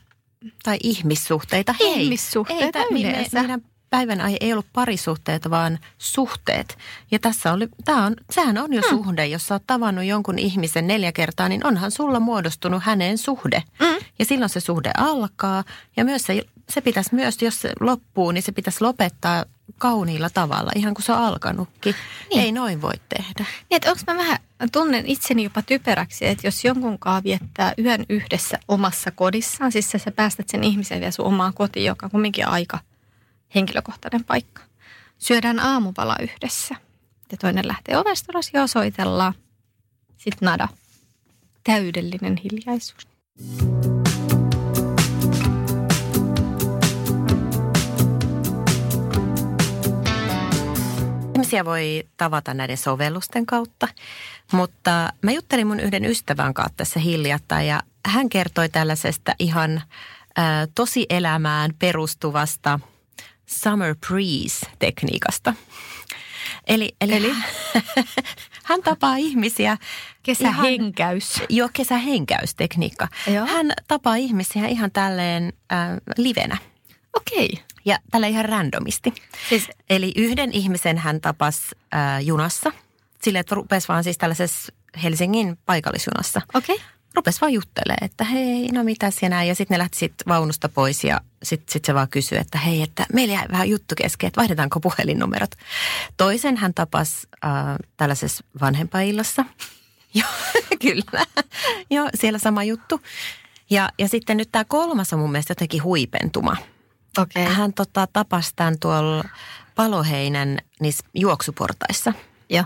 Tai 0.63 0.77
ihmissuhteita. 0.83 1.75
Hei, 1.81 2.03
ihmissuhteita 2.03 2.79
ei, 2.79 2.87
yleensä. 2.91 3.41
Meidän 3.41 3.63
päivän 3.91 4.21
aihe 4.21 4.37
ei 4.41 4.53
ollut 4.53 4.67
parisuhteet, 4.73 5.51
vaan 5.51 5.79
suhteet. 5.99 6.79
Ja 7.11 7.19
tässä 7.19 7.53
oli, 7.53 7.69
tää 7.85 8.05
on, 8.05 8.17
sehän 8.31 8.59
on 8.59 8.73
jo 8.73 8.81
mm. 8.81 8.89
suhde. 8.89 9.27
Jos 9.27 9.47
sä 9.47 9.55
oot 9.55 9.63
tavannut 9.67 10.05
jonkun 10.05 10.39
ihmisen 10.39 10.87
neljä 10.87 11.13
kertaa, 11.13 11.49
niin 11.49 11.67
onhan 11.67 11.91
sulla 11.91 12.21
muodostunut 12.21 12.83
häneen 12.83 13.19
suhde. 13.19 13.63
Mm. 13.81 13.97
Ja 14.19 14.25
silloin 14.25 14.49
se 14.49 14.61
suhde 14.61 14.91
alkaa. 14.97 15.65
Ja 15.97 16.05
myös 16.05 16.23
se, 16.23 16.43
se 16.69 16.81
pitäisi 16.81 17.15
myös, 17.15 17.43
jos 17.43 17.61
se 17.61 17.73
loppuu, 17.81 18.31
niin 18.31 18.43
se 18.43 18.53
pitäisi 18.53 18.85
lopettaa 18.85 19.45
kauniilla 19.79 20.31
tavalla, 20.31 20.71
ihan 20.75 20.95
kuin 20.95 21.05
se 21.05 21.13
on 21.13 21.19
alkanutkin. 21.19 21.95
Niin. 22.31 22.43
Ei 22.43 22.53
noin 22.53 22.83
voi 22.83 22.95
tehdä. 23.09 23.45
Niin, 23.71 23.77
että 23.77 23.91
onko 23.91 24.03
mä 24.07 24.17
vähän, 24.17 24.39
tunnen 24.73 25.07
itseni 25.07 25.45
jopa 25.45 25.63
typeräksi, 25.63 26.27
että 26.27 26.47
jos 26.47 26.65
jonkunkaan 26.65 27.25
viettää 27.25 27.75
yön 27.79 28.07
yhdessä 28.09 28.59
omassa 28.69 29.11
kodissaan, 29.11 29.73
siis 29.73 29.91
sä, 29.91 29.99
sä 29.99 30.11
päästät 30.11 30.49
sen 30.49 30.65
ihmisen 30.65 31.01
vielä 31.01 31.11
sun 31.11 31.27
omaan 31.27 31.55
kotiin, 31.55 31.87
joka 31.87 32.07
on 32.07 32.11
kumminkin 32.11 32.49
aika 32.49 32.79
henkilökohtainen 33.55 34.25
paikka. 34.25 34.63
Syödään 35.19 35.61
aamupala 35.61 36.17
yhdessä 36.21 36.75
ja 37.33 37.37
toinen 37.37 37.69
lähtee 37.69 37.99
ovesta 37.99 38.33
ulos 38.35 38.51
ja 38.53 38.63
osoitellaan. 38.63 39.35
Sitten 40.17 40.47
nada. 40.47 40.69
täydellinen 41.65 42.37
hiljaisuus. 42.37 43.09
Ihmisiä 51.35 51.65
voi 51.65 52.05
tavata 52.17 52.55
näiden 52.55 52.77
sovellusten 52.77 53.47
kautta, 53.47 53.89
mutta 54.53 55.13
mä 55.23 55.33
juttelin 55.33 55.67
mun 55.67 55.81
yhden 55.81 56.05
ystävän 56.05 56.55
kanssa 56.55 56.75
tässä 56.77 57.01
hiljattain 57.01 57.67
ja 57.67 57.83
hän 58.07 58.29
kertoi 58.29 58.69
tällaisesta 58.69 59.35
ihan 59.39 59.83
ä, 60.39 60.43
tosi 60.75 61.07
elämään 61.11 61.71
perustuvasta 61.79 62.81
summer 63.47 63.95
breeze-tekniikasta. 64.07 65.55
Eli, 66.67 66.97
eli, 67.01 67.15
eli? 67.15 67.35
hän 68.65 68.83
tapaa 68.91 69.17
ihmisiä. 69.17 69.77
Kesähenkäys. 70.23 71.37
Ihan, 71.37 71.47
joo, 71.51 71.69
kesähenkäystekniikka. 71.73 73.09
Joo. 73.35 73.47
Hän 73.47 73.73
tapaa 73.89 74.17
ihmisiä 74.17 74.67
ihan 74.67 74.91
tälleen 74.91 75.53
äh, 75.73 75.79
livenä. 76.17 76.57
Okei. 77.17 77.49
Okay. 77.53 77.65
Ja 77.85 77.99
tällä 78.11 78.27
ihan 78.27 78.45
randomisti. 78.45 79.15
Siis, 79.49 79.71
Eli 79.91 80.13
yhden 80.17 80.53
ihmisen 80.53 80.99
hän 80.99 81.21
tapasi 81.21 81.63
äh, 81.95 82.25
junassa. 82.25 82.73
Sille, 83.23 83.39
että 83.39 83.55
rupesi 83.55 83.89
vaan 83.89 84.05
siis 84.05 84.19
tällaisessa 84.19 84.73
Helsingin 85.03 85.59
paikallisjunassa. 85.67 86.41
Okei. 86.55 86.75
Okay. 86.75 86.87
Rupesi 87.17 87.41
vaan 87.41 87.53
juttelemaan, 87.53 88.05
että 88.05 88.25
hei, 88.25 88.69
no 88.73 88.85
mitä 88.85 89.11
ja 89.23 89.29
näin. 89.29 89.49
Ja 89.49 89.55
sitten 89.55 89.75
ne 89.75 89.79
lähti 89.79 89.99
sit 89.99 90.15
vaunusta 90.29 90.69
pois 90.69 91.05
ja 91.05 91.21
sitten 91.43 91.73
sit 91.73 91.85
se 91.85 91.95
vaan 91.95 92.09
kysyi, 92.09 92.39
että 92.39 92.59
hei, 92.59 92.83
että 92.83 93.07
meillä 93.13 93.35
jäi 93.35 93.49
vähän 93.53 93.69
juttu 93.69 93.95
kesken, 93.95 94.29
että 94.29 94.41
vaihdetaanko 94.41 94.81
puhelinnumerot. 94.81 95.51
Toisen 96.17 96.57
hän 96.57 96.75
tapasi 96.75 97.29
äh, 97.45 97.51
tällaisessa 97.97 98.45
vanhempaillassa. 98.61 99.45
Joo, 100.15 100.29
kyllä. 100.81 101.27
Joo, 101.91 102.09
siellä 102.15 102.39
sama 102.39 102.65
juttu. 102.65 103.01
Ja, 103.71 103.89
ja 103.99 104.09
sitten 104.09 104.37
nyt 104.37 104.49
tämä 104.53 104.65
kolmas 104.65 105.13
on 105.13 105.19
mun 105.19 105.33
mielestä 105.33 105.51
jotenkin 105.51 105.83
huipentuma. 105.83 106.57
Okay. 107.19 107.45
Hän 107.45 107.73
tota, 107.73 108.09
tapasi 108.13 108.53
tämän 108.57 108.79
tuolla 108.81 109.25
Paloheinän 109.75 110.59
niissä 110.81 111.07
juoksuportaissa. 111.15 112.13
Ja, 112.51 112.65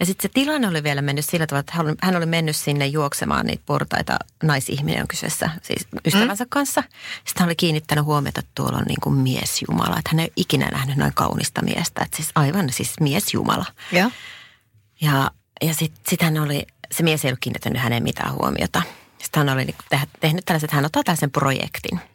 ja 0.00 0.06
sitten 0.06 0.22
se 0.22 0.32
tilanne 0.34 0.68
oli 0.68 0.82
vielä 0.82 1.02
mennyt 1.02 1.24
sillä 1.24 1.46
tavalla, 1.46 1.60
että 1.60 1.96
hän 2.06 2.16
oli 2.16 2.26
mennyt 2.26 2.56
sinne 2.56 2.86
juoksemaan 2.86 3.46
niitä 3.46 3.62
portaita, 3.66 4.18
naisihminen 4.42 5.02
on 5.02 5.08
kyseessä, 5.08 5.50
siis 5.62 5.86
ystävänsä 6.06 6.44
mm. 6.44 6.48
kanssa. 6.50 6.82
Sitten 7.14 7.40
hän 7.40 7.48
oli 7.48 7.56
kiinnittänyt 7.56 8.04
huomiota, 8.04 8.40
että 8.40 8.52
tuolla 8.54 8.78
on 8.78 8.84
niin 8.88 9.00
kuin 9.00 9.14
miesjumala, 9.14 9.98
että 9.98 10.10
hän 10.12 10.20
ei 10.20 10.32
ikinä 10.36 10.68
nähnyt 10.68 10.96
noin 10.96 11.14
kaunista 11.14 11.62
miestä, 11.62 12.02
että 12.04 12.16
siis 12.16 12.30
aivan 12.34 12.72
siis 12.72 13.00
miesjumala. 13.00 13.66
Ja, 13.92 14.10
ja, 15.00 15.30
ja 15.62 15.74
sitten 15.74 16.02
sit 16.08 16.22
hän 16.22 16.38
oli, 16.38 16.66
se 16.92 17.02
mies 17.02 17.24
ei 17.24 17.28
ollut 17.28 17.40
kiinnittänyt 17.40 17.82
häneen 17.82 18.02
mitään 18.02 18.34
huomiota. 18.34 18.82
Sitten 19.22 19.48
hän 19.48 19.56
oli 19.56 19.64
niin 19.64 19.76
tehnyt 20.20 20.44
tällaiset, 20.44 20.64
että 20.64 20.76
hän 20.76 20.84
ottaa 20.84 21.04
tällaisen 21.04 21.30
projektin– 21.30 22.00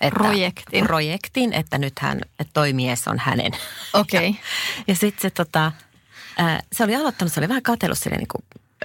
että, 0.00 0.18
projektin. 0.18 0.84
Projektin, 0.84 1.52
että 1.52 1.78
nyt 1.78 1.98
hän, 1.98 2.20
että 2.40 2.52
toi 2.52 2.72
mies 2.72 3.08
on 3.08 3.18
hänen. 3.18 3.52
Okei. 3.94 4.28
Okay. 4.28 4.30
ja, 4.76 4.84
ja 4.86 4.94
sitten 4.94 5.22
se 5.22 5.30
tota, 5.30 5.72
äh, 6.40 6.58
se 6.72 6.84
oli 6.84 6.96
aloittanut, 6.96 7.32
se 7.32 7.40
oli 7.40 7.48
vähän 7.48 7.62
katsellut 7.62 7.98
silleen 7.98 8.18
niin 8.18 8.28
kuin, 8.28 8.44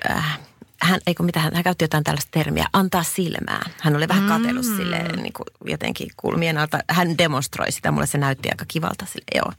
äh, 0.10 0.40
hän, 0.82 1.00
eikö 1.08 1.24
mitä, 1.24 1.40
hän, 1.40 1.54
hän 1.54 1.64
käytti 1.64 1.84
jotain 1.84 2.04
tällaista 2.04 2.32
termiä, 2.32 2.68
antaa 2.74 3.04
silmää. 3.04 3.70
Hän 3.82 3.96
oli 3.96 4.08
vähän 4.08 4.28
katsellut 4.28 4.66
mm. 4.66 4.78
silleen 4.78 5.16
niin 5.16 5.34
kuin 5.34 5.48
jotenkin 5.66 6.08
kulmien 6.18 6.58
alta. 6.58 6.80
Hän 6.90 7.18
demonstroi 7.18 7.72
sitä, 7.72 7.92
mulle 7.92 8.08
se 8.08 8.18
näytti 8.18 8.50
aika 8.50 8.66
kivalta 8.68 9.06
sille, 9.06 9.26
joo. 9.36 9.52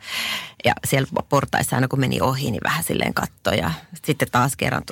Ja 0.64 0.72
siellä 0.86 1.08
portaissa 1.28 1.76
aina 1.76 1.88
kun 1.88 2.00
meni 2.00 2.20
ohi, 2.20 2.50
niin 2.50 2.64
vähän 2.64 2.84
silleen 2.84 3.14
katsoi 3.14 3.58
ja 3.58 3.70
sitten 4.04 4.28
taas 4.32 4.56
kerran, 4.56 4.82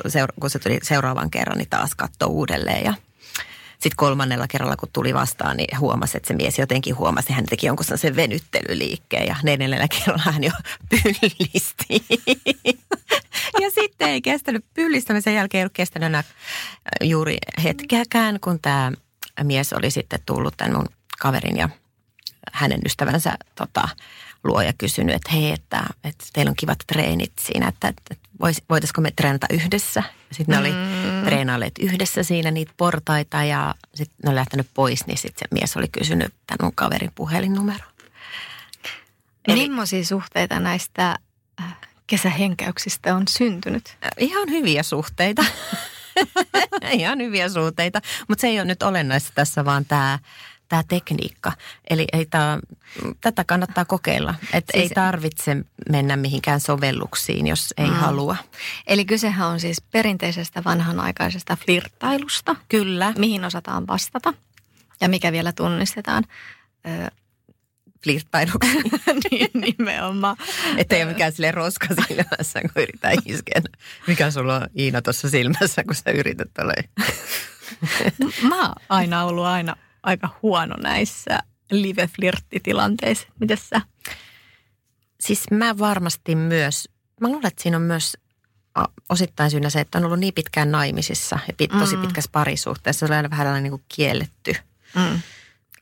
kun 0.40 0.50
se 0.50 0.58
tuli 0.58 0.78
seuraavan 0.82 1.30
kerran, 1.30 1.58
niin 1.58 1.70
taas 1.70 1.94
katsoi 1.94 2.28
uudelleen 2.28 2.84
ja– 2.84 2.94
sitten 3.82 3.96
kolmannella 3.96 4.48
kerralla, 4.48 4.76
kun 4.76 4.88
tuli 4.92 5.14
vastaan, 5.14 5.56
niin 5.56 5.78
huomasi, 5.78 6.16
että 6.16 6.28
se 6.28 6.34
mies 6.34 6.58
jotenkin 6.58 6.96
huomasi, 6.96 7.24
että 7.24 7.34
hän 7.34 7.46
teki 7.46 7.66
jonkun 7.66 7.86
sen 7.94 8.16
venyttelyliikkeen 8.16 9.26
ja 9.26 9.36
neljännellä 9.42 9.88
kerralla 9.88 10.22
hän 10.32 10.44
jo 10.44 10.50
pyllisti. 10.90 12.04
ja 13.60 13.70
sitten 13.74 14.08
ei 14.08 14.22
kestänyt 14.22 14.64
pyllistämisen 14.74 15.34
jälkeen, 15.34 15.58
ei 15.58 15.64
ollut 15.64 15.72
kestänyt 15.72 16.06
enää 16.06 16.24
juuri 17.00 17.36
hetkeäkään, 17.64 18.40
kun 18.40 18.60
tämä 18.60 18.92
mies 19.42 19.72
oli 19.72 19.90
sitten 19.90 20.20
tullut 20.26 20.54
tämän 20.56 20.76
mun 20.76 20.86
kaverin 21.18 21.56
ja 21.56 21.68
hänen 22.52 22.80
ystävänsä 22.86 23.36
tota, 23.54 23.88
luo 24.44 24.62
ja 24.62 24.72
kysynyt, 24.78 25.14
että 25.14 25.30
hei, 25.32 25.50
että, 25.50 25.84
että 26.04 26.24
teillä 26.32 26.50
on 26.50 26.56
kivat 26.56 26.78
treenit 26.86 27.32
siinä, 27.40 27.68
että, 27.68 27.88
että 27.88 28.14
vois, 28.42 28.62
voitaisiko 28.70 29.00
me 29.00 29.10
treenata 29.16 29.46
yhdessä. 29.50 30.02
Sitten 30.32 30.52
ne 30.52 30.58
oli 30.58 30.72
mm. 30.72 31.24
treenailleet 31.24 31.74
yhdessä 31.80 32.22
siinä 32.22 32.50
niitä 32.50 32.72
portaita 32.76 33.44
ja 33.44 33.74
sitten 33.94 34.16
ne 34.24 34.28
oli 34.30 34.36
lähtenyt 34.36 34.66
pois, 34.74 35.06
niin 35.06 35.18
sitten 35.18 35.38
se 35.38 35.54
mies 35.60 35.76
oli 35.76 35.88
kysynyt 35.88 36.34
tämän 36.46 36.58
mun 36.62 36.74
kaverin 36.74 37.12
puhelinnumero. 37.14 37.84
Eli, 39.48 39.68
Millaisia 39.68 40.04
suhteita 40.04 40.60
näistä 40.60 41.18
äh, 41.60 41.76
kesähenkäyksistä 42.06 43.16
on 43.16 43.22
syntynyt? 43.28 43.96
Ihan 44.18 44.50
hyviä 44.50 44.82
suhteita. 44.82 45.44
Ihan 46.90 47.18
hyviä 47.18 47.48
suhteita, 47.48 48.00
mutta 48.28 48.40
se 48.40 48.46
ei 48.46 48.58
ole 48.58 48.64
nyt 48.64 48.82
olennaista 48.82 49.30
tässä, 49.34 49.64
vaan 49.64 49.84
tämä 49.84 50.18
tämä 50.72 50.82
tekniikka. 50.88 51.52
Eli 51.90 52.04
ei 52.12 52.26
tää, 52.26 52.58
tätä 53.20 53.44
kannattaa 53.44 53.84
kokeilla. 53.84 54.34
Että 54.52 54.72
siis, 54.72 54.82
ei 54.82 54.88
tarvitse 54.94 55.56
mennä 55.90 56.16
mihinkään 56.16 56.60
sovelluksiin, 56.60 57.46
jos 57.46 57.74
ei 57.76 57.86
mm. 57.86 57.92
halua. 57.92 58.36
Eli 58.86 59.04
kysehän 59.04 59.48
on 59.48 59.60
siis 59.60 59.82
perinteisestä 59.82 60.64
vanhanaikaisesta 60.64 61.56
flirttailusta. 61.64 62.56
Kyllä. 62.68 63.12
Mihin 63.18 63.44
osataan 63.44 63.86
vastata 63.86 64.34
ja 65.00 65.08
mikä 65.08 65.32
vielä 65.32 65.52
tunnistetaan. 65.52 66.24
Ö, 66.86 67.10
flirttailuksi. 68.04 68.70
niin, 69.30 69.50
nimenomaan. 69.54 70.36
Että 70.76 70.96
ei 70.96 71.02
ole 71.02 71.12
mikään 71.12 71.32
sille 71.32 71.50
roska 71.50 71.86
silmässä, 72.08 72.60
kun 72.60 72.82
yrittää 72.82 73.12
iskeä. 73.26 73.62
Mikä 74.06 74.30
sulla 74.30 74.56
on 74.56 74.66
Iina 74.78 75.02
tuossa 75.02 75.30
silmässä, 75.30 75.84
kun 75.84 75.94
sä 75.94 76.10
yrität 76.10 76.58
ole? 76.58 76.74
Mä 78.48 78.62
oon 78.62 78.74
aina 78.88 79.24
ollut 79.24 79.44
aina 79.44 79.76
aika 80.02 80.28
huono 80.42 80.74
näissä 80.82 81.38
live-flirttitilanteissa. 81.72 83.28
Mitäs 83.40 83.68
sä? 83.68 83.80
Siis 85.20 85.50
mä 85.50 85.78
varmasti 85.78 86.34
myös, 86.34 86.88
mä 87.20 87.28
luulen, 87.28 87.46
että 87.46 87.62
siinä 87.62 87.76
on 87.76 87.82
myös 87.82 88.16
osittain 89.08 89.50
syynä 89.50 89.70
se, 89.70 89.80
että 89.80 89.98
on 89.98 90.04
ollut 90.04 90.18
niin 90.18 90.34
pitkään 90.34 90.70
naimisissa 90.70 91.38
ja 91.48 91.78
tosi 91.78 91.96
mm. 91.96 92.02
pitkässä 92.02 92.30
parisuhteessa. 92.32 92.98
Se 92.98 93.12
oli 93.12 93.16
aina 93.16 93.30
vähän 93.30 93.62
niin 93.62 93.70
kuin 93.70 93.84
kielletty. 93.88 94.54
Mm. 94.94 95.20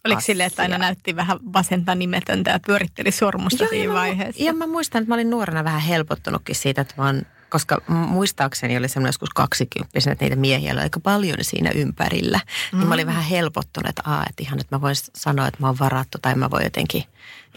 Oliko 0.04 0.20
sille, 0.20 0.44
että 0.44 0.62
aina 0.62 0.78
näytti 0.78 1.16
vähän 1.16 1.38
vasenta 1.52 1.94
nimetöntä 1.94 2.50
ja 2.50 2.60
pyöritteli 2.66 3.12
sormusta 3.12 3.64
Joo, 3.64 3.70
siinä 3.70 3.92
vaiheessa? 3.92 4.42
Ja 4.42 4.52
mä 4.52 4.66
muistan, 4.66 5.02
että 5.02 5.08
mä 5.08 5.14
olin 5.14 5.30
nuorena 5.30 5.64
vähän 5.64 5.80
helpottunutkin 5.80 6.54
siitä, 6.54 6.80
että 6.80 6.94
mä 6.96 7.06
oon 7.06 7.22
koska 7.50 7.82
muistaakseni 7.88 8.76
oli 8.76 8.88
semmoinen 8.88 9.08
joskus 9.08 9.30
20 9.34 9.98
että 10.12 10.24
niitä 10.24 10.36
miehiä 10.36 10.72
oli 10.72 10.80
aika 10.80 11.00
paljon 11.00 11.36
siinä 11.42 11.70
ympärillä. 11.70 12.40
Mm. 12.72 12.78
Niin 12.78 12.88
mä 12.88 12.94
olin 12.94 13.06
mm. 13.06 13.10
vähän 13.10 13.24
helpottunut, 13.24 13.88
että, 13.88 14.02
aa, 14.04 14.24
että 14.30 14.42
ihan, 14.42 14.60
että 14.60 14.76
mä 14.76 14.80
voin 14.80 14.94
sanoa, 15.16 15.46
että 15.46 15.60
mä 15.60 15.66
oon 15.66 15.78
varattu 15.78 16.18
tai 16.22 16.34
mä 16.34 16.50
voin 16.50 16.64
jotenkin 16.64 17.04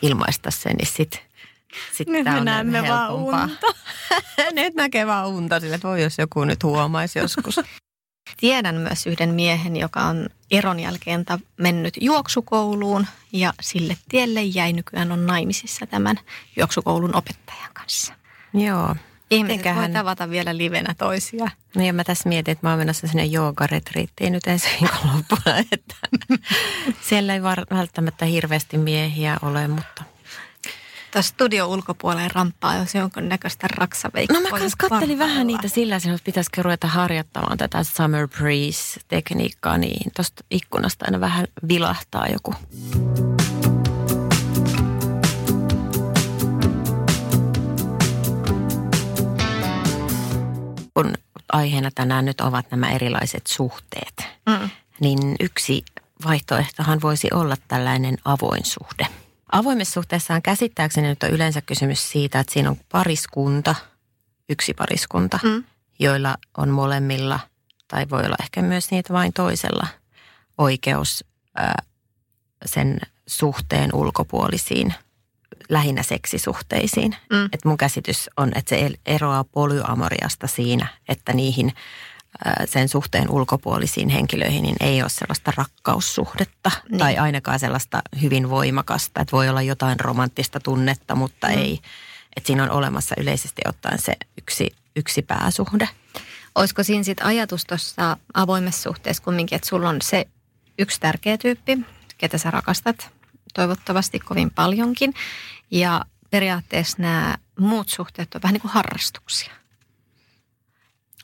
ilmaista 0.01 0.51
sen, 0.51 0.75
niin 0.75 0.87
sit, 0.87 1.23
sit 1.93 2.07
nyt 2.07 2.25
me 2.25 2.41
näemme 2.41 2.87
vaan 2.87 3.13
unta. 3.13 3.49
nyt 4.53 4.75
näkee 4.75 5.07
vaan 5.07 5.27
unta, 5.27 5.59
sille, 5.59 5.75
että 5.75 5.87
voi 5.87 6.03
jos 6.03 6.17
joku 6.17 6.43
nyt 6.43 6.63
huomaisi 6.63 7.19
joskus. 7.19 7.59
Tiedän 8.39 8.75
myös 8.75 9.07
yhden 9.07 9.29
miehen, 9.29 9.75
joka 9.75 10.01
on 10.01 10.29
eron 10.51 10.79
jälkeen 10.79 11.25
mennyt 11.57 11.93
juoksukouluun 12.01 13.07
ja 13.31 13.53
sille 13.61 13.97
tielle 14.09 14.41
jäi 14.41 14.73
nykyään 14.73 15.11
on 15.11 15.25
naimisissa 15.25 15.87
tämän 15.87 16.19
juoksukoulun 16.55 17.15
opettajan 17.15 17.73
kanssa. 17.73 18.13
Joo, 18.53 18.95
Ihmiset 19.35 19.75
voi 19.75 19.89
tavata 19.89 20.29
vielä 20.29 20.57
livenä 20.57 20.95
toisia. 20.97 21.49
No 21.75 21.85
ja 21.85 21.93
mä 21.93 22.03
tässä 22.03 22.29
mietin, 22.29 22.51
että 22.51 22.67
mä 22.67 22.71
oon 22.71 22.79
menossa 22.79 23.07
sinne 23.07 23.25
joogaretriittiin 23.25 24.33
nyt 24.33 24.47
ensi 24.47 24.67
viikonloppuna, 24.81 25.57
että 25.71 25.95
siellä 27.01 27.33
ei 27.33 27.43
välttämättä 27.71 28.25
hirveästi 28.25 28.77
miehiä 28.77 29.37
ole, 29.41 29.67
mutta... 29.67 30.03
Tuossa 31.11 31.29
studio 31.29 31.67
ulkopuolella 31.67 32.29
ramppaa, 32.33 32.75
jos 32.77 32.95
jonkun 32.95 33.29
näköistä 33.29 33.67
raksaveikkoa. 33.67 34.39
No 34.39 34.49
mä 34.49 34.59
kanssa 34.59 34.77
kattelin 34.89 35.19
vähän 35.19 35.47
niitä 35.47 35.67
sillä, 35.67 35.95
että 35.95 36.09
pitäisikö 36.23 36.63
ruveta 36.63 36.87
harjoittamaan 36.87 37.57
tätä 37.57 37.83
summer 37.83 38.27
breeze-tekniikkaa, 38.27 39.77
niin 39.77 40.11
tuosta 40.15 40.43
ikkunasta 40.51 41.05
aina 41.05 41.19
vähän 41.19 41.47
vilahtaa 41.67 42.27
joku. 42.27 42.55
Kun 50.93 51.13
aiheena 51.51 51.91
tänään 51.95 52.25
nyt 52.25 52.41
ovat 52.41 52.71
nämä 52.71 52.91
erilaiset 52.91 53.47
suhteet, 53.47 54.13
mm. 54.45 54.69
niin 54.99 55.35
yksi 55.39 55.85
vaihtoehtohan 56.25 57.01
voisi 57.01 57.27
olla 57.33 57.55
tällainen 57.67 58.17
avoin 58.25 58.65
suhde. 58.65 59.07
Avoimessa 59.51 59.93
suhteessa 59.93 60.33
on 60.33 60.41
käsittääkseni 60.41 61.07
nyt 61.07 61.23
on 61.23 61.29
yleensä 61.29 61.61
kysymys 61.61 62.11
siitä, 62.11 62.39
että 62.39 62.53
siinä 62.53 62.69
on 62.69 62.77
pariskunta, 62.91 63.75
yksi 64.49 64.73
pariskunta, 64.73 65.39
mm. 65.43 65.63
joilla 65.99 66.37
on 66.57 66.69
molemmilla 66.69 67.39
tai 67.87 68.05
voi 68.09 68.25
olla 68.25 68.35
ehkä 68.41 68.61
myös 68.61 68.91
niitä 68.91 69.13
vain 69.13 69.33
toisella 69.33 69.87
oikeus 70.57 71.23
ää, 71.55 71.83
sen 72.65 72.99
suhteen 73.27 73.89
ulkopuolisiin, 73.93 74.93
lähinnä 75.69 76.03
seksisuhteisiin. 76.03 77.15
Mm. 77.29 77.45
Et 77.45 77.65
mun 77.65 77.77
käsitys 77.77 78.29
on, 78.37 78.51
että 78.55 78.69
se 78.69 78.89
eroaa 79.05 79.43
polyamoriasta 79.43 80.47
siinä, 80.47 80.87
että 81.09 81.33
niihin 81.33 81.73
sen 82.65 82.89
suhteen 82.89 83.31
ulkopuolisiin 83.31 84.09
henkilöihin 84.09 84.63
niin 84.63 84.75
ei 84.79 85.01
ole 85.01 85.09
sellaista 85.09 85.53
rakkaussuhdetta 85.57 86.71
niin. 86.89 86.99
tai 86.99 87.17
ainakaan 87.17 87.59
sellaista 87.59 88.01
hyvin 88.21 88.49
voimakasta, 88.49 89.21
että 89.21 89.31
voi 89.31 89.49
olla 89.49 89.61
jotain 89.61 89.99
romanttista 89.99 90.59
tunnetta, 90.59 91.15
mutta 91.15 91.47
mm. 91.47 91.57
ei, 91.57 91.79
että 92.37 92.47
siinä 92.47 92.63
on 92.63 92.71
olemassa 92.71 93.15
yleisesti 93.17 93.61
ottaen 93.67 93.99
se 94.01 94.13
yksi, 94.37 94.69
yksi 94.95 95.21
pääsuhde. 95.21 95.89
Olisiko 96.55 96.83
siinä 96.83 97.03
sitten 97.03 97.25
ajatus 97.25 97.65
tuossa 97.65 98.17
avoimessa 98.33 98.81
suhteessa 98.81 99.23
kumminkin, 99.23 99.55
että 99.55 99.67
sulla 99.67 99.89
on 99.89 100.01
se 100.01 100.27
yksi 100.79 100.99
tärkeä 100.99 101.37
tyyppi, 101.37 101.79
ketä 102.17 102.37
sä 102.37 102.51
rakastat 102.51 103.11
toivottavasti 103.53 104.19
kovin 104.19 104.51
paljonkin. 104.51 105.13
Ja 105.71 106.05
periaatteessa 106.31 107.01
nämä 107.01 107.37
muut 107.59 107.89
suhteet 107.89 108.35
on 108.35 108.41
vähän 108.41 108.53
niin 108.53 108.61
kuin 108.61 108.71
harrastuksia. 108.71 109.53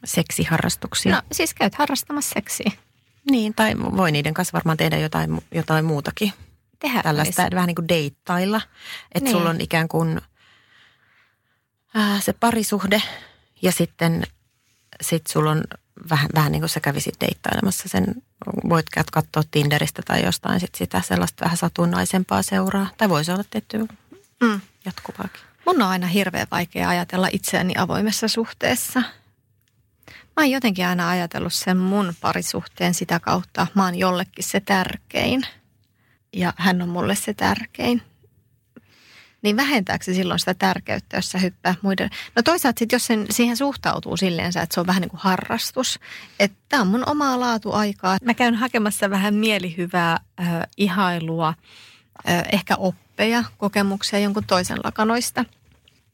Seksiharrastuksia? 0.05 1.15
No 1.15 1.21
siis 1.31 1.53
käyt 1.53 1.75
harrastamassa 1.75 2.33
seksiä. 2.33 2.71
Niin, 3.31 3.53
tai 3.53 3.77
voi 3.77 4.11
niiden 4.11 4.33
kanssa 4.33 4.53
varmaan 4.53 4.77
tehdä 4.77 4.97
jotain, 4.97 5.41
jotain 5.51 5.85
muutakin. 5.85 6.33
Tehdä 6.79 7.03
Tällaista 7.03 7.47
vähän 7.53 7.67
niin 7.67 7.75
kuin 7.75 7.87
deittailla. 7.87 8.61
Että 9.15 9.29
niin. 9.29 9.37
sulla 9.37 9.49
on 9.49 9.61
ikään 9.61 9.87
kuin 9.87 10.21
äh, 11.97 12.23
se 12.23 12.33
parisuhde 12.33 13.01
ja 13.61 13.71
sitten 13.71 14.23
sit 15.01 15.27
sulla 15.27 15.51
on 15.51 15.63
vähän, 16.09 16.29
vähän 16.35 16.51
niin 16.51 16.61
kuin 16.61 16.69
sä 16.69 16.79
kävisit 16.79 17.15
deittailemassa 17.21 17.89
sen, 17.89 18.15
voit 18.69 18.85
katsoa 19.11 19.43
Tinderistä 19.51 20.01
tai 20.05 20.23
jostain 20.23 20.59
sit 20.59 20.75
sitä 20.75 21.01
sellaista 21.01 21.45
vähän 21.45 21.57
satunnaisempaa 21.57 22.41
seuraa. 22.41 22.87
Tai 22.97 23.09
voisi 23.09 23.31
olla 23.31 23.43
tietty 23.49 23.77
mm. 24.41 24.61
jatkuvaakin. 24.85 25.41
Mun 25.65 25.81
on 25.81 25.87
aina 25.87 26.07
hirveän 26.07 26.47
vaikea 26.51 26.89
ajatella 26.89 27.29
itseäni 27.31 27.73
avoimessa 27.77 28.27
suhteessa. 28.27 28.99
Mä 30.09 30.43
oon 30.43 30.51
jotenkin 30.51 30.87
aina 30.87 31.09
ajatellut 31.09 31.53
sen 31.53 31.77
mun 31.77 32.13
parisuhteen 32.21 32.93
sitä 32.93 33.19
kautta. 33.19 33.67
Mä 33.75 33.85
oon 33.85 33.95
jollekin 33.95 34.43
se 34.43 34.59
tärkein 34.59 35.41
ja 36.33 36.53
hän 36.57 36.81
on 36.81 36.89
mulle 36.89 37.15
se 37.15 37.33
tärkein 37.33 38.01
niin 39.41 39.57
vähentääkö 39.57 40.05
se 40.05 40.13
silloin 40.13 40.39
sitä 40.39 40.53
tärkeyttä, 40.53 41.17
jos 41.17 41.31
sä 41.31 41.37
hyppää 41.37 41.75
muiden? 41.81 42.09
No 42.35 42.41
toisaalta 42.41 42.79
sitten, 42.79 42.95
jos 42.95 43.05
sen, 43.07 43.25
siihen 43.29 43.57
suhtautuu 43.57 44.17
silleen, 44.17 44.47
että 44.47 44.67
se 44.71 44.79
on 44.79 44.87
vähän 44.87 45.01
niin 45.01 45.09
kuin 45.09 45.19
harrastus, 45.23 45.99
että 46.39 46.57
tämä 46.69 46.81
on 46.81 46.87
mun 46.87 47.09
omaa 47.09 47.39
laatuaikaa. 47.39 48.17
Mä 48.23 48.33
käyn 48.33 48.55
hakemassa 48.55 49.09
vähän 49.09 49.33
mielihyvää, 49.35 50.19
äh, 50.41 50.47
ihailua, 50.77 51.53
äh, 52.29 52.43
ehkä 52.51 52.75
oppeja, 52.75 53.43
kokemuksia 53.57 54.19
jonkun 54.19 54.43
toisen 54.47 54.79
lakanoista. 54.83 55.45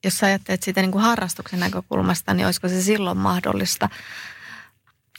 Jos 0.03 0.17
sä 0.17 0.25
ajattelet 0.25 0.63
sitä 0.63 0.81
niin 0.81 0.91
kuin 0.91 1.03
harrastuksen 1.03 1.59
näkökulmasta, 1.59 2.33
niin 2.33 2.45
olisiko 2.45 2.67
se 2.67 2.81
silloin 2.81 3.17
mahdollista? 3.17 3.89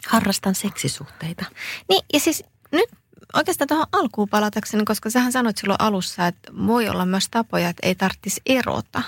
Harrastan 0.08 0.54
seksisuhteita. 0.54 1.44
Niin, 1.88 2.04
ja 2.12 2.20
siis 2.20 2.44
nyt 2.72 2.90
oikeastaan 3.34 3.68
tuohon 3.68 3.86
alkuun 3.92 4.28
palatakseni, 4.28 4.84
koska 4.84 5.10
sähän 5.10 5.32
sanoit 5.32 5.58
silloin 5.58 5.80
alussa, 5.80 6.26
että 6.26 6.52
voi 6.66 6.88
olla 6.88 7.06
myös 7.06 7.28
tapoja, 7.30 7.68
että 7.68 7.86
ei 7.86 7.94
tarvitsisi 7.94 8.40
erota. 8.46 9.02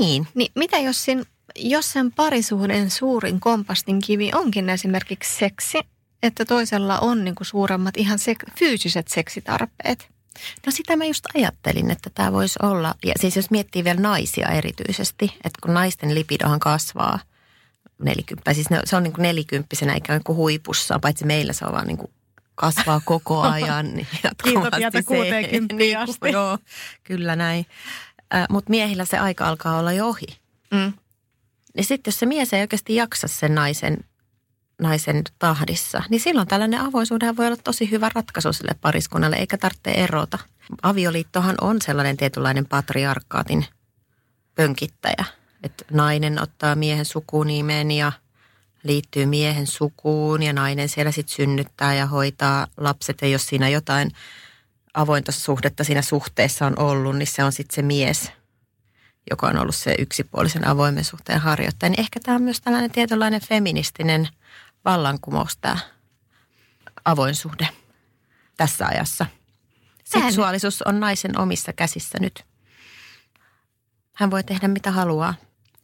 Niin. 0.00 0.28
Niin 0.34 0.52
mitä 0.54 0.78
jos, 0.78 1.04
sin, 1.04 1.24
jos 1.56 1.92
sen 1.92 2.12
parisuhden 2.12 2.90
suurin 2.90 3.40
kompastin 3.40 4.00
kivi 4.00 4.30
onkin 4.34 4.70
esimerkiksi 4.70 5.38
seksi, 5.38 5.78
että 6.22 6.44
toisella 6.44 6.98
on 6.98 7.24
niinku 7.24 7.44
suuremmat 7.44 7.96
ihan 7.96 8.18
sek- 8.18 8.52
fyysiset 8.58 9.08
seksitarpeet? 9.08 10.08
No 10.66 10.72
sitä 10.72 10.96
mä 10.96 11.04
just 11.04 11.24
ajattelin, 11.34 11.90
että 11.90 12.10
tämä 12.14 12.32
voisi 12.32 12.58
olla, 12.62 12.94
ja 13.04 13.14
siis 13.20 13.36
jos 13.36 13.50
miettii 13.50 13.84
vielä 13.84 14.00
naisia 14.00 14.48
erityisesti, 14.48 15.24
että 15.24 15.58
kun 15.62 15.74
naisten 15.74 16.14
lipidohan 16.14 16.60
kasvaa, 16.60 17.18
nelikymppä, 18.02 18.54
siis 18.54 18.66
se 18.84 18.96
on 18.96 19.02
niin 19.02 19.12
kuin 19.12 19.22
nelikymppisenä 19.22 19.94
ikään 19.94 20.22
kuin 20.24 20.36
huipussa, 20.36 20.98
paitsi 20.98 21.26
meillä 21.26 21.52
se 21.52 21.64
on 21.64 21.72
vaan 21.72 21.86
niin 21.86 21.98
kuin 21.98 22.10
kasvaa 22.58 23.00
koko 23.04 23.40
ajan. 23.40 23.94
Niin 23.94 24.06
tietä 24.76 25.02
60 25.02 25.74
niin, 25.74 25.98
asti. 25.98 26.30
Joo, 26.32 26.58
kyllä 27.04 27.36
näin. 27.36 27.66
Äh, 28.34 28.46
Mutta 28.50 28.70
miehillä 28.70 29.04
se 29.04 29.18
aika 29.18 29.48
alkaa 29.48 29.78
olla 29.78 29.92
jo 29.92 30.08
ohi. 30.08 30.26
Mm. 30.70 30.92
Niin 31.76 31.84
sitten 31.84 32.10
jos 32.10 32.18
se 32.18 32.26
mies 32.26 32.52
ei 32.52 32.60
oikeasti 32.60 32.94
jaksa 32.94 33.28
sen 33.28 33.54
naisen, 33.54 33.98
naisen 34.80 35.22
tahdissa, 35.38 36.02
niin 36.08 36.20
silloin 36.20 36.48
tällainen 36.48 36.80
avoisuuden 36.80 37.36
voi 37.36 37.46
olla 37.46 37.56
tosi 37.64 37.90
hyvä 37.90 38.10
ratkaisu 38.14 38.52
sille 38.52 38.74
pariskunnalle, 38.80 39.36
eikä 39.36 39.58
tarvitse 39.58 39.90
erota. 39.90 40.38
Avioliittohan 40.82 41.54
on 41.60 41.82
sellainen 41.82 42.16
tietynlainen 42.16 42.66
patriarkaatin 42.66 43.66
pönkittäjä, 44.54 45.24
että 45.62 45.84
nainen 45.90 46.42
ottaa 46.42 46.74
miehen 46.74 47.04
sukunimen 47.04 47.90
ja– 47.90 48.12
liittyy 48.82 49.26
miehen 49.26 49.66
sukuun 49.66 50.42
ja 50.42 50.52
nainen 50.52 50.88
siellä 50.88 51.12
sitten 51.12 51.36
synnyttää 51.36 51.94
ja 51.94 52.06
hoitaa 52.06 52.66
lapset. 52.76 53.22
Ja 53.22 53.28
jos 53.28 53.46
siinä 53.46 53.68
jotain 53.68 54.10
avointa 54.94 55.32
suhdetta 55.32 55.84
siinä 55.84 56.02
suhteessa 56.02 56.66
on 56.66 56.78
ollut, 56.78 57.16
niin 57.16 57.26
se 57.26 57.44
on 57.44 57.52
sitten 57.52 57.74
se 57.74 57.82
mies, 57.82 58.32
joka 59.30 59.46
on 59.46 59.58
ollut 59.58 59.76
se 59.76 59.94
yksipuolisen 59.98 60.66
avoimen 60.66 61.04
suhteen 61.04 61.40
harjoittaja. 61.40 61.90
Niin 61.90 62.00
ehkä 62.00 62.20
tämä 62.20 62.34
on 62.34 62.42
myös 62.42 62.60
tällainen 62.60 62.90
tietynlainen 62.90 63.40
feministinen 63.40 64.28
vallankumous 64.84 65.56
tämä 65.56 65.78
avoin 67.04 67.34
suhde 67.34 67.68
tässä 68.56 68.86
ajassa. 68.86 69.26
Seksuaalisuus 70.04 70.82
on 70.82 71.00
naisen 71.00 71.38
omissa 71.38 71.72
käsissä 71.72 72.18
nyt. 72.20 72.44
Hän 74.12 74.30
voi 74.30 74.44
tehdä 74.44 74.68
mitä 74.68 74.90
haluaa 74.90 75.34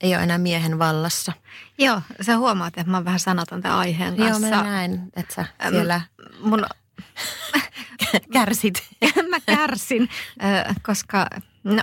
ei 0.04 0.14
ole 0.14 0.22
enää 0.22 0.38
miehen 0.38 0.78
vallassa. 0.78 1.32
Joo, 1.78 2.00
sä 2.20 2.38
huomaat, 2.38 2.78
että 2.78 2.90
mä 2.90 2.96
oon 2.96 3.04
vähän 3.04 3.20
sanaton 3.20 3.62
tämän 3.62 3.78
aiheen 3.78 4.16
kanssa. 4.16 4.46
Joo, 4.46 4.56
mä 4.56 4.70
näen, 4.70 5.02
että 5.16 5.34
sä 5.34 5.46
siellä... 5.70 6.00
Mun... 6.40 6.66
Kärsit. 8.32 8.82
mä 9.30 9.40
kärsin, 9.46 10.08
koska 10.82 11.26
no, 11.64 11.82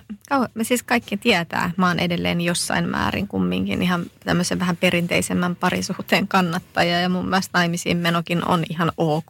me 0.54 0.64
siis 0.64 0.84
kaikki 0.84 1.18
tietää, 1.18 1.72
mä 1.78 1.88
oon 1.88 2.00
edelleen 2.00 2.42
jossain 2.42 2.90
määrin 2.90 3.28
kumminkin 3.28 3.82
ihan 3.82 4.06
tämmöisen 4.26 4.60
vähän 4.60 4.78
perinteisemmän 4.78 5.56
parisuhteen 5.56 6.28
kannattaja 6.28 7.00
ja 7.00 7.10
mun 7.10 7.30
mielestä 7.30 7.58
naimisiin 7.60 7.98
menokin 7.98 8.48
on 8.48 8.64
ihan 8.70 8.92
ok. 8.98 9.26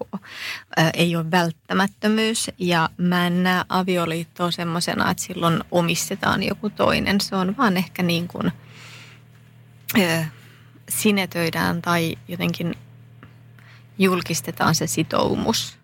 Ei 0.93 1.15
ole 1.15 1.31
välttämättömyys 1.31 2.51
ja 2.57 2.89
mä 2.97 3.27
en 3.27 3.43
näe 3.43 3.63
avioliittoa 3.69 4.51
semmoisena, 4.51 5.11
että 5.11 5.23
silloin 5.23 5.63
omistetaan 5.71 6.43
joku 6.43 6.69
toinen. 6.69 7.21
Se 7.21 7.35
on 7.35 7.57
vaan 7.57 7.77
ehkä 7.77 8.03
niin 8.03 8.27
kuin– 8.27 8.51
sinetöidään 10.89 11.81
tai 11.81 12.15
jotenkin 12.27 12.75
julkistetaan 13.97 14.75
se 14.75 14.87
sitoumus 14.87 15.77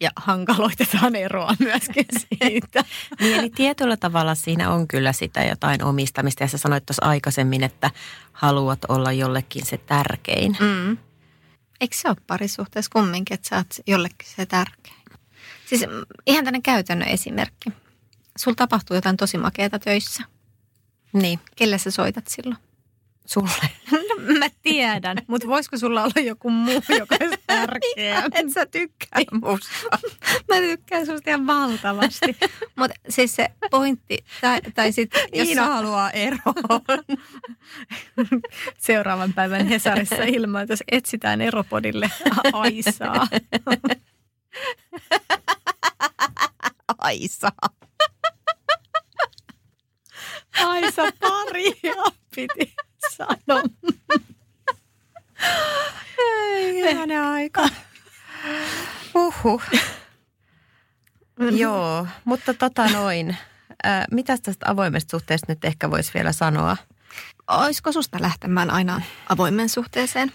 ja 0.00 0.10
hankaloitetaan 0.16 1.16
eroa 1.16 1.54
myöskin 1.58 2.06
siitä. 2.20 2.84
niin, 3.20 3.38
eli 3.38 3.50
tietyllä 3.50 3.96
tavalla 3.96 4.34
siinä 4.34 4.70
on 4.70 4.88
kyllä 4.88 5.12
sitä 5.12 5.44
jotain 5.44 5.84
omistamista. 5.84 6.44
Ja 6.44 6.48
sä 6.48 6.58
sanoit 6.58 6.86
tuossa 6.86 7.06
aikaisemmin, 7.06 7.62
että 7.62 7.90
haluat 8.32 8.78
olla 8.88 9.12
jollekin 9.12 9.66
se 9.66 9.78
tärkein. 9.78 10.56
Mm. 10.60 10.96
Eikö 11.80 11.96
se 11.96 12.08
ole 12.08 12.16
parisuhteessa 12.26 12.90
kumminkin, 12.92 13.34
että 13.34 13.48
sä 13.48 13.56
oot 13.56 13.66
jollekin 13.86 14.28
se 14.36 14.46
tärkein? 14.46 14.96
Siis 15.66 15.84
ihan 16.26 16.44
tänne 16.44 16.60
käytännön 16.60 17.08
esimerkki. 17.08 17.70
Sulla 18.38 18.54
tapahtuu 18.54 18.94
jotain 18.94 19.16
tosi 19.16 19.38
makeata 19.38 19.78
töissä. 19.78 20.22
Niin. 21.12 21.40
Kelle 21.56 21.78
sä 21.78 21.90
soitat 21.90 22.26
silloin? 22.26 22.65
Sulle? 23.26 23.70
Mä 24.38 24.46
tiedän, 24.62 25.16
mutta 25.26 25.48
voisiko 25.48 25.78
sulla 25.78 26.02
olla 26.02 26.20
joku 26.20 26.50
muu, 26.50 26.82
joka 26.98 27.16
olisi 27.20 27.38
tärkeä? 27.46 28.22
Et 28.34 28.52
sä 28.54 28.66
tykkää 28.66 29.22
musta. 29.32 29.98
mä 30.50 30.56
tykkään 30.56 31.06
susta 31.06 31.30
ihan 31.30 31.46
valtavasti. 31.46 32.36
Mutta 32.76 32.96
siis 33.08 33.36
se 33.36 33.48
pointti, 33.70 34.24
tai, 34.40 34.60
tai 34.74 34.92
sitten... 34.92 35.28
Iina 35.32 35.62
jos... 35.62 35.70
haluaa 35.70 36.10
eroon. 36.10 36.82
Seuraavan 38.78 39.32
päivän 39.32 39.66
Hesarissa 39.66 40.24
ilmoitus, 40.24 40.82
etsitään 40.92 41.40
eropodille 41.40 42.10
Aisaa. 42.52 43.26
Aisa. 46.98 47.52
Aisa 50.64 51.02
paria 51.20 52.04
piti 52.34 52.74
sano. 53.16 53.62
Ei, 56.18 56.82
aika. 57.18 57.68
Uhuh. 59.14 59.62
Joo, 61.50 62.06
mutta 62.24 62.54
tota 62.54 62.88
noin. 62.88 63.36
Äh, 63.86 64.04
mitä 64.10 64.38
tästä 64.38 64.70
avoimesta 64.70 65.10
suhteesta 65.10 65.46
nyt 65.48 65.64
ehkä 65.64 65.90
voisi 65.90 66.14
vielä 66.14 66.32
sanoa? 66.32 66.76
Olisiko 67.48 67.92
susta 67.92 68.18
lähtemään 68.20 68.70
aina 68.70 69.02
avoimen 69.28 69.68
suhteeseen? 69.68 70.32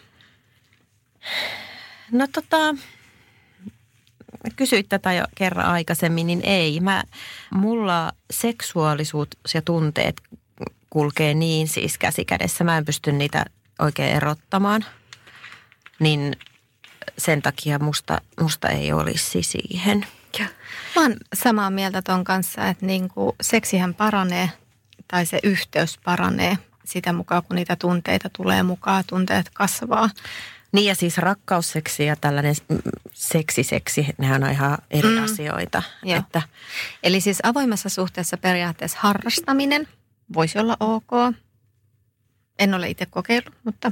No 2.12 2.28
tota, 2.28 2.76
kysyit 4.56 4.90
tätä 4.90 5.14
jo 5.14 5.26
kerran 5.36 5.66
aikaisemmin, 5.66 6.28
niin 6.28 6.42
ei. 6.44 6.80
Mä, 6.80 7.04
mulla 7.54 8.12
seksuaalisuus 8.32 9.28
ja 9.54 9.62
tunteet 9.62 10.22
kulkee 10.92 11.34
niin 11.34 11.68
siis 11.68 11.98
käsi 11.98 12.26
kädessä. 12.26 12.64
Mä 12.64 12.78
en 12.78 12.86
pysty 12.86 13.12
niitä 13.12 13.46
oikein 13.80 14.16
erottamaan. 14.16 14.86
Niin 16.00 16.36
sen 17.18 17.42
takia 17.42 17.80
musta, 17.80 18.22
musta 18.42 18.70
ei 18.70 18.94
olisi 18.94 19.44
siihen. 19.44 20.06
Mä 20.96 21.02
oon 21.02 21.16
samaa 21.36 21.70
mieltä 21.70 22.02
ton 22.02 22.24
kanssa, 22.24 22.68
että 22.68 22.86
niinku 22.86 23.36
seksihän 23.42 23.94
paranee 23.94 24.50
tai 25.08 25.26
se 25.26 25.40
yhteys 25.44 25.98
paranee 26.04 26.58
sitä 26.86 27.14
mukaan, 27.14 27.44
kun 27.44 27.56
niitä 27.56 27.76
tunteita 27.76 28.30
tulee 28.30 28.64
mukaan, 28.64 29.04
tunteet 29.08 29.50
kasvaa. 29.54 30.10
Niin 30.72 30.86
ja 30.86 30.96
siis 30.96 31.18
rakkausseksi 31.18 32.06
ja 32.06 32.16
tällainen 32.16 32.56
seksiseksi, 33.14 34.08
nehän 34.18 34.44
on 34.44 34.52
ihan 34.52 34.78
eri 34.92 35.10
mm. 35.10 35.24
asioita. 35.24 35.84
Että. 36.06 36.42
Eli 37.04 37.22
siis 37.22 37.40
avoimessa 37.44 37.90
suhteessa 37.90 38.38
periaatteessa 38.38 38.98
harrastaminen 39.02 39.88
voisi 40.34 40.60
olla 40.60 40.78
ok. 40.80 41.12
En 42.60 42.74
ole 42.74 42.90
itse 42.90 43.06
kokeillut, 43.06 43.56
mutta 43.64 43.92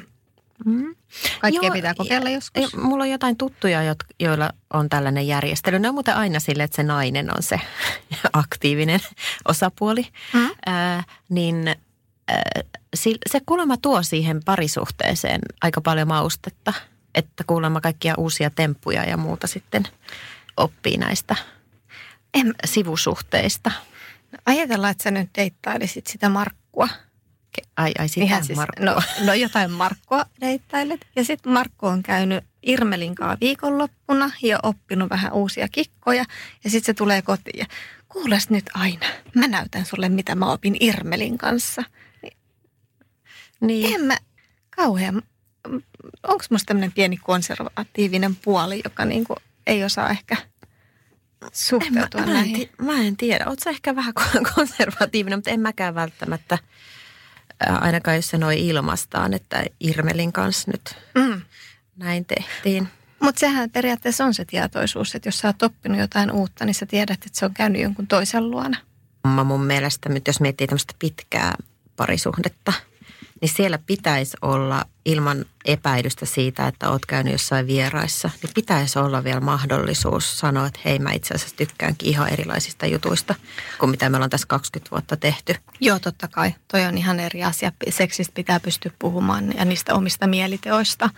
mm. 0.66 0.96
kaikkea 1.40 1.68
Joo, 1.68 1.74
pitää 1.74 1.94
kokeilla 1.94 2.30
joskus. 2.30 2.76
Mulla 2.76 3.04
on 3.04 3.10
jotain 3.10 3.38
tuttuja, 3.38 3.96
joilla 4.20 4.50
on 4.74 4.90
tällainen 4.90 5.28
järjestely. 5.28 5.80
Ne 5.80 5.88
on 5.88 5.94
muuten 5.94 6.16
aina 6.16 6.40
sille, 6.40 6.64
että 6.64 6.76
se 6.76 6.84
nainen 6.84 7.38
on 7.38 7.44
se 7.44 7.60
aktiivinen 8.34 9.00
osapuoli. 9.48 10.08
Mm. 10.34 10.50
Äh, 10.68 11.06
niin 11.30 11.76
se 13.30 13.40
kuulemma 13.46 13.78
tuo 13.78 14.04
siihen 14.04 14.42
parisuhteeseen 14.46 15.42
aika 15.62 15.82
paljon 15.82 16.08
maustetta, 16.08 16.74
että 17.16 17.44
kuulemma 17.48 17.82
kaikkia 17.82 18.14
uusia 18.18 18.50
temppuja 18.50 19.04
ja 19.04 19.18
muuta 19.18 19.48
sitten 19.48 19.88
oppii 20.58 20.98
näistä 20.98 21.36
en, 22.34 22.56
sivusuhteista. 22.66 23.72
No, 24.32 24.38
ajatellaan, 24.46 24.92
että 24.92 25.04
sä 25.04 25.12
nyt 25.12 25.30
deittailisit 25.38 26.08
sitä 26.08 26.30
Markkua. 26.30 26.90
Ai, 27.78 27.92
ai 28.00 28.08
sitä 28.08 28.42
siis, 28.42 28.58
Markkua. 28.58 28.86
No, 28.86 29.02
no 29.26 29.34
jotain 29.34 29.72
Markkua 29.72 30.26
deittailet. 30.42 31.08
Ja 31.16 31.24
sitten 31.24 31.54
Markku 31.54 31.88
on 31.88 32.04
käynyt 32.04 32.44
Irmelin 32.64 33.16
kanssa 33.16 33.38
viikonloppuna 33.42 34.32
ja 34.42 34.60
oppinut 34.64 35.10
vähän 35.10 35.34
uusia 35.34 35.68
kikkoja. 35.72 36.26
Ja 36.64 36.70
sitten 36.70 36.86
se 36.86 36.94
tulee 36.94 37.22
kotiin 37.22 37.60
ja 37.60 37.66
kuules 38.10 38.50
nyt 38.50 38.66
aina, 38.74 39.06
mä 39.36 39.48
näytän 39.48 39.86
sulle 39.86 40.10
mitä 40.10 40.36
mä 40.36 40.52
opin 40.52 40.78
Irmelin 40.80 41.38
kanssa– 41.38 41.84
niin. 43.62 43.96
En 43.96 44.02
mä 44.02 44.18
kauhean, 44.76 45.22
onko 46.24 46.46
musta 46.50 46.66
tämmöinen 46.66 46.92
pieni 46.92 47.18
konservatiivinen 47.18 48.36
puoli, 48.36 48.82
joka 48.84 49.06
niinku 49.06 49.36
ei 49.68 49.84
osaa 49.84 50.10
ehkä 50.10 50.38
suhteutua 51.52 52.22
en 52.22 52.28
mä, 52.28 52.34
näihin? 52.34 52.70
Mä 52.78 52.92
en, 52.92 53.00
mä 53.00 53.08
en 53.08 53.18
tiedä. 53.18 53.46
Oletko 53.48 53.70
ehkä 53.70 53.96
vähän 53.96 54.14
konservatiivinen, 54.56 55.38
mutta 55.38 55.50
en 55.52 55.60
mäkään 55.60 55.96
välttämättä, 55.96 56.58
ainakaan 57.70 58.16
jos 58.16 58.28
se 58.28 58.38
noin 58.38 58.58
ilmastaan, 58.58 59.34
että 59.34 59.66
Irmelin 59.80 60.34
kanssa 60.34 60.72
nyt 60.72 60.98
mm. 61.16 61.42
näin 61.96 62.26
tehtiin. 62.26 62.88
Mutta 63.20 63.40
sehän 63.40 63.70
periaatteessa 63.70 64.26
on 64.26 64.34
se 64.34 64.46
tietoisuus, 64.46 65.16
että 65.16 65.28
jos 65.28 65.40
sä 65.40 65.48
oot 65.48 65.64
oppinut 65.64 66.00
jotain 66.00 66.32
uutta, 66.32 66.66
niin 66.66 66.74
sä 66.74 66.86
tiedät, 66.86 67.26
että 67.26 67.40
se 67.40 67.46
on 67.46 67.54
käynyt 67.54 67.82
jonkun 67.82 68.08
toisen 68.08 68.52
luona. 68.52 68.78
Mä 69.28 69.44
mun 69.44 69.64
mielestä 69.64 70.10
nyt, 70.10 70.28
jos 70.28 70.40
miettii 70.40 70.68
tämmöistä 70.68 70.94
pitkää 71.00 71.56
parisuhdetta– 71.96 72.74
niin 73.42 73.50
siellä 73.56 73.78
pitäisi 73.78 74.38
olla 74.42 74.86
ilman 75.06 75.46
epäilystä 75.66 76.26
siitä, 76.26 76.68
että 76.68 76.90
oot 76.90 77.06
käynyt 77.06 77.32
jossain 77.32 77.68
vieraissa, 77.68 78.30
niin 78.44 78.52
pitäisi 78.56 79.00
olla 79.00 79.24
vielä 79.24 79.40
mahdollisuus 79.40 80.40
sanoa, 80.40 80.68
että 80.68 80.80
hei 80.86 81.00
mä 81.00 81.12
itse 81.12 81.34
asiassa 81.34 81.56
tykkäänkin 81.56 82.10
ihan 82.10 82.30
erilaisista 82.30 82.86
jutuista 82.86 83.36
kuin 83.80 83.90
mitä 83.90 84.10
me 84.10 84.18
ollaan 84.18 84.30
tässä 84.30 84.48
20 84.48 84.92
vuotta 84.92 85.18
tehty. 85.18 85.56
Joo, 85.80 86.00
totta 86.00 86.28
kai. 86.28 86.56
Toi 86.68 86.86
on 86.86 86.98
ihan 86.98 87.20
eri 87.20 87.44
asia. 87.44 87.72
Seksistä 87.90 88.34
pitää 88.36 88.60
pystyä 88.60 88.92
puhumaan 89.00 89.54
ja 89.58 89.66
niistä 89.66 89.96
omista 89.96 90.28
mieliteoista 90.28 91.10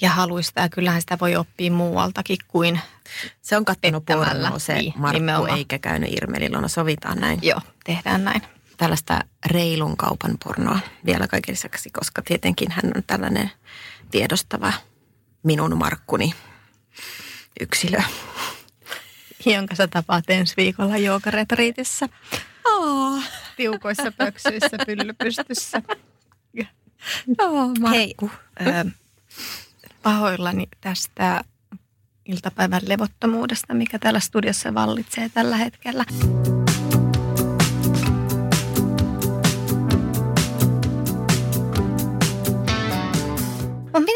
ja 0.00 0.10
haluista. 0.10 0.60
Ja 0.60 0.68
kyllähän 0.68 1.00
sitä 1.00 1.18
voi 1.20 1.36
oppia 1.36 1.72
muualtakin 1.72 2.38
kuin 2.48 2.80
Se 3.42 3.56
on 3.56 3.64
kattonut 3.64 4.04
pornoa 4.04 4.58
se 4.58 4.74
niin, 4.74 4.92
Markku 4.96 5.18
nimenomaan. 5.18 5.58
eikä 5.58 5.78
käynyt 5.78 6.12
Irmelillä. 6.12 6.68
sovitaan 6.68 7.18
näin. 7.20 7.38
Joo, 7.42 7.60
tehdään 7.84 8.24
näin 8.24 8.42
tällaista 8.76 9.20
reilun 9.46 9.96
kaupan 9.96 10.36
pornoa 10.44 10.78
vielä 11.06 11.28
kaiken 11.28 11.52
lisäksi, 11.52 11.90
koska 11.90 12.22
tietenkin 12.22 12.70
hän 12.70 12.92
on 12.96 13.02
tällainen 13.06 13.50
tiedostava 14.10 14.72
minun 15.42 15.78
markkuni 15.78 16.34
yksilö. 17.60 17.98
Jonka 19.46 19.74
sä 19.74 19.88
tapaat 19.88 20.24
ensi 20.28 20.54
viikolla 20.56 20.96
joogaretriitissä. 20.96 22.08
Oh. 22.64 23.22
Tiukoissa 23.56 24.12
pöksyissä 24.12 24.76
pyllypystyssä. 24.86 25.82
Oh, 27.38 27.70
Markku. 27.80 28.30
Hei, 28.60 28.66
ö, 28.66 28.90
pahoillani 30.02 30.68
tästä 30.80 31.44
iltapäivän 32.24 32.82
levottomuudesta, 32.86 33.74
mikä 33.74 33.98
täällä 33.98 34.20
studiossa 34.20 34.74
vallitsee 34.74 35.28
tällä 35.28 35.56
hetkellä. 35.56 36.04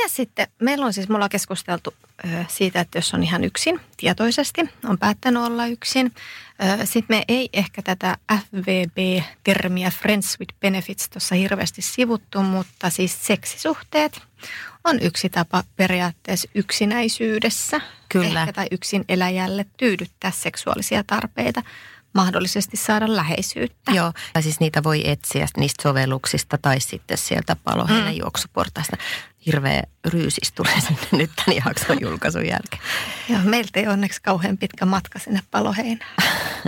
Mitä 0.08 0.16
sitten, 0.16 0.48
meillä 0.60 0.86
on 0.86 0.92
siis, 0.92 1.08
mulla 1.08 1.24
on 1.24 1.30
keskusteltu 1.30 1.94
siitä, 2.48 2.80
että 2.80 2.98
jos 2.98 3.14
on 3.14 3.22
ihan 3.22 3.44
yksin, 3.44 3.80
tietoisesti, 3.96 4.60
on 4.84 4.98
päättänyt 4.98 5.42
olla 5.42 5.66
yksin. 5.66 6.12
Sitten 6.84 7.16
me 7.16 7.24
ei 7.28 7.48
ehkä 7.52 7.82
tätä 7.82 8.16
FVB-termiä 8.32 9.90
Friends 9.90 10.40
with 10.40 10.54
Benefits 10.60 11.08
tuossa 11.08 11.34
hirveästi 11.34 11.82
sivuttu, 11.82 12.42
mutta 12.42 12.90
siis 12.90 13.26
seksisuhteet 13.26 14.20
on 14.84 14.98
yksi 15.02 15.28
tapa 15.28 15.64
periaatteessa 15.76 16.48
yksinäisyydessä. 16.54 17.80
Kyllä. 18.08 18.40
Ehkä, 18.40 18.52
tai 18.52 18.66
yksin 18.70 19.04
eläjälle 19.08 19.66
tyydyttää 19.76 20.30
seksuaalisia 20.30 21.04
tarpeita 21.04 21.62
mahdollisesti 22.14 22.76
saada 22.76 23.16
läheisyyttä. 23.16 23.92
Joo, 23.92 24.12
tai 24.32 24.42
siis 24.42 24.60
niitä 24.60 24.82
voi 24.82 25.10
etsiä 25.10 25.46
niistä 25.56 25.82
sovelluksista 25.82 26.58
tai 26.58 26.80
sitten 26.80 27.18
sieltä 27.18 27.56
paloheinän 27.64 28.12
mm. 28.14 28.18
juoksuportaista. 28.18 28.96
Hirveä 29.46 29.82
ryysis 30.04 30.52
tulee 30.52 30.80
sinne 30.80 31.06
nyt 31.12 31.30
tämän 31.36 31.62
jakson 31.66 32.00
julkaisun 32.00 32.46
jälkeen. 32.46 32.82
Joo, 33.28 33.40
meiltä 33.44 33.80
ei 33.80 33.86
onneksi 33.86 34.22
kauhean 34.22 34.58
pitkä 34.58 34.86
matka 34.86 35.18
sinne 35.18 35.40
paloheinään. 35.50 36.14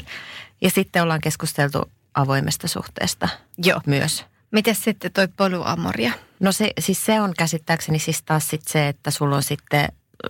ja 0.63 0.71
sitten 0.71 1.03
ollaan 1.03 1.21
keskusteltu 1.21 1.91
avoimesta 2.15 2.69
suhteesta 2.69 3.29
Joo. 3.59 3.81
myös. 3.87 4.25
Miten 4.51 4.75
sitten 4.75 5.13
toi 5.13 5.29
polyamoria? 5.29 6.13
No 6.41 6.53
se, 6.53 6.71
siis 6.81 7.05
se 7.07 7.21
on 7.21 7.33
käsittääkseni 7.39 7.99
siis 7.99 8.23
taas 8.23 8.49
sit 8.49 8.63
se, 8.69 8.89
että 8.89 9.11
sulla 9.11 9.37
on 9.37 9.43
sitten 9.43 9.89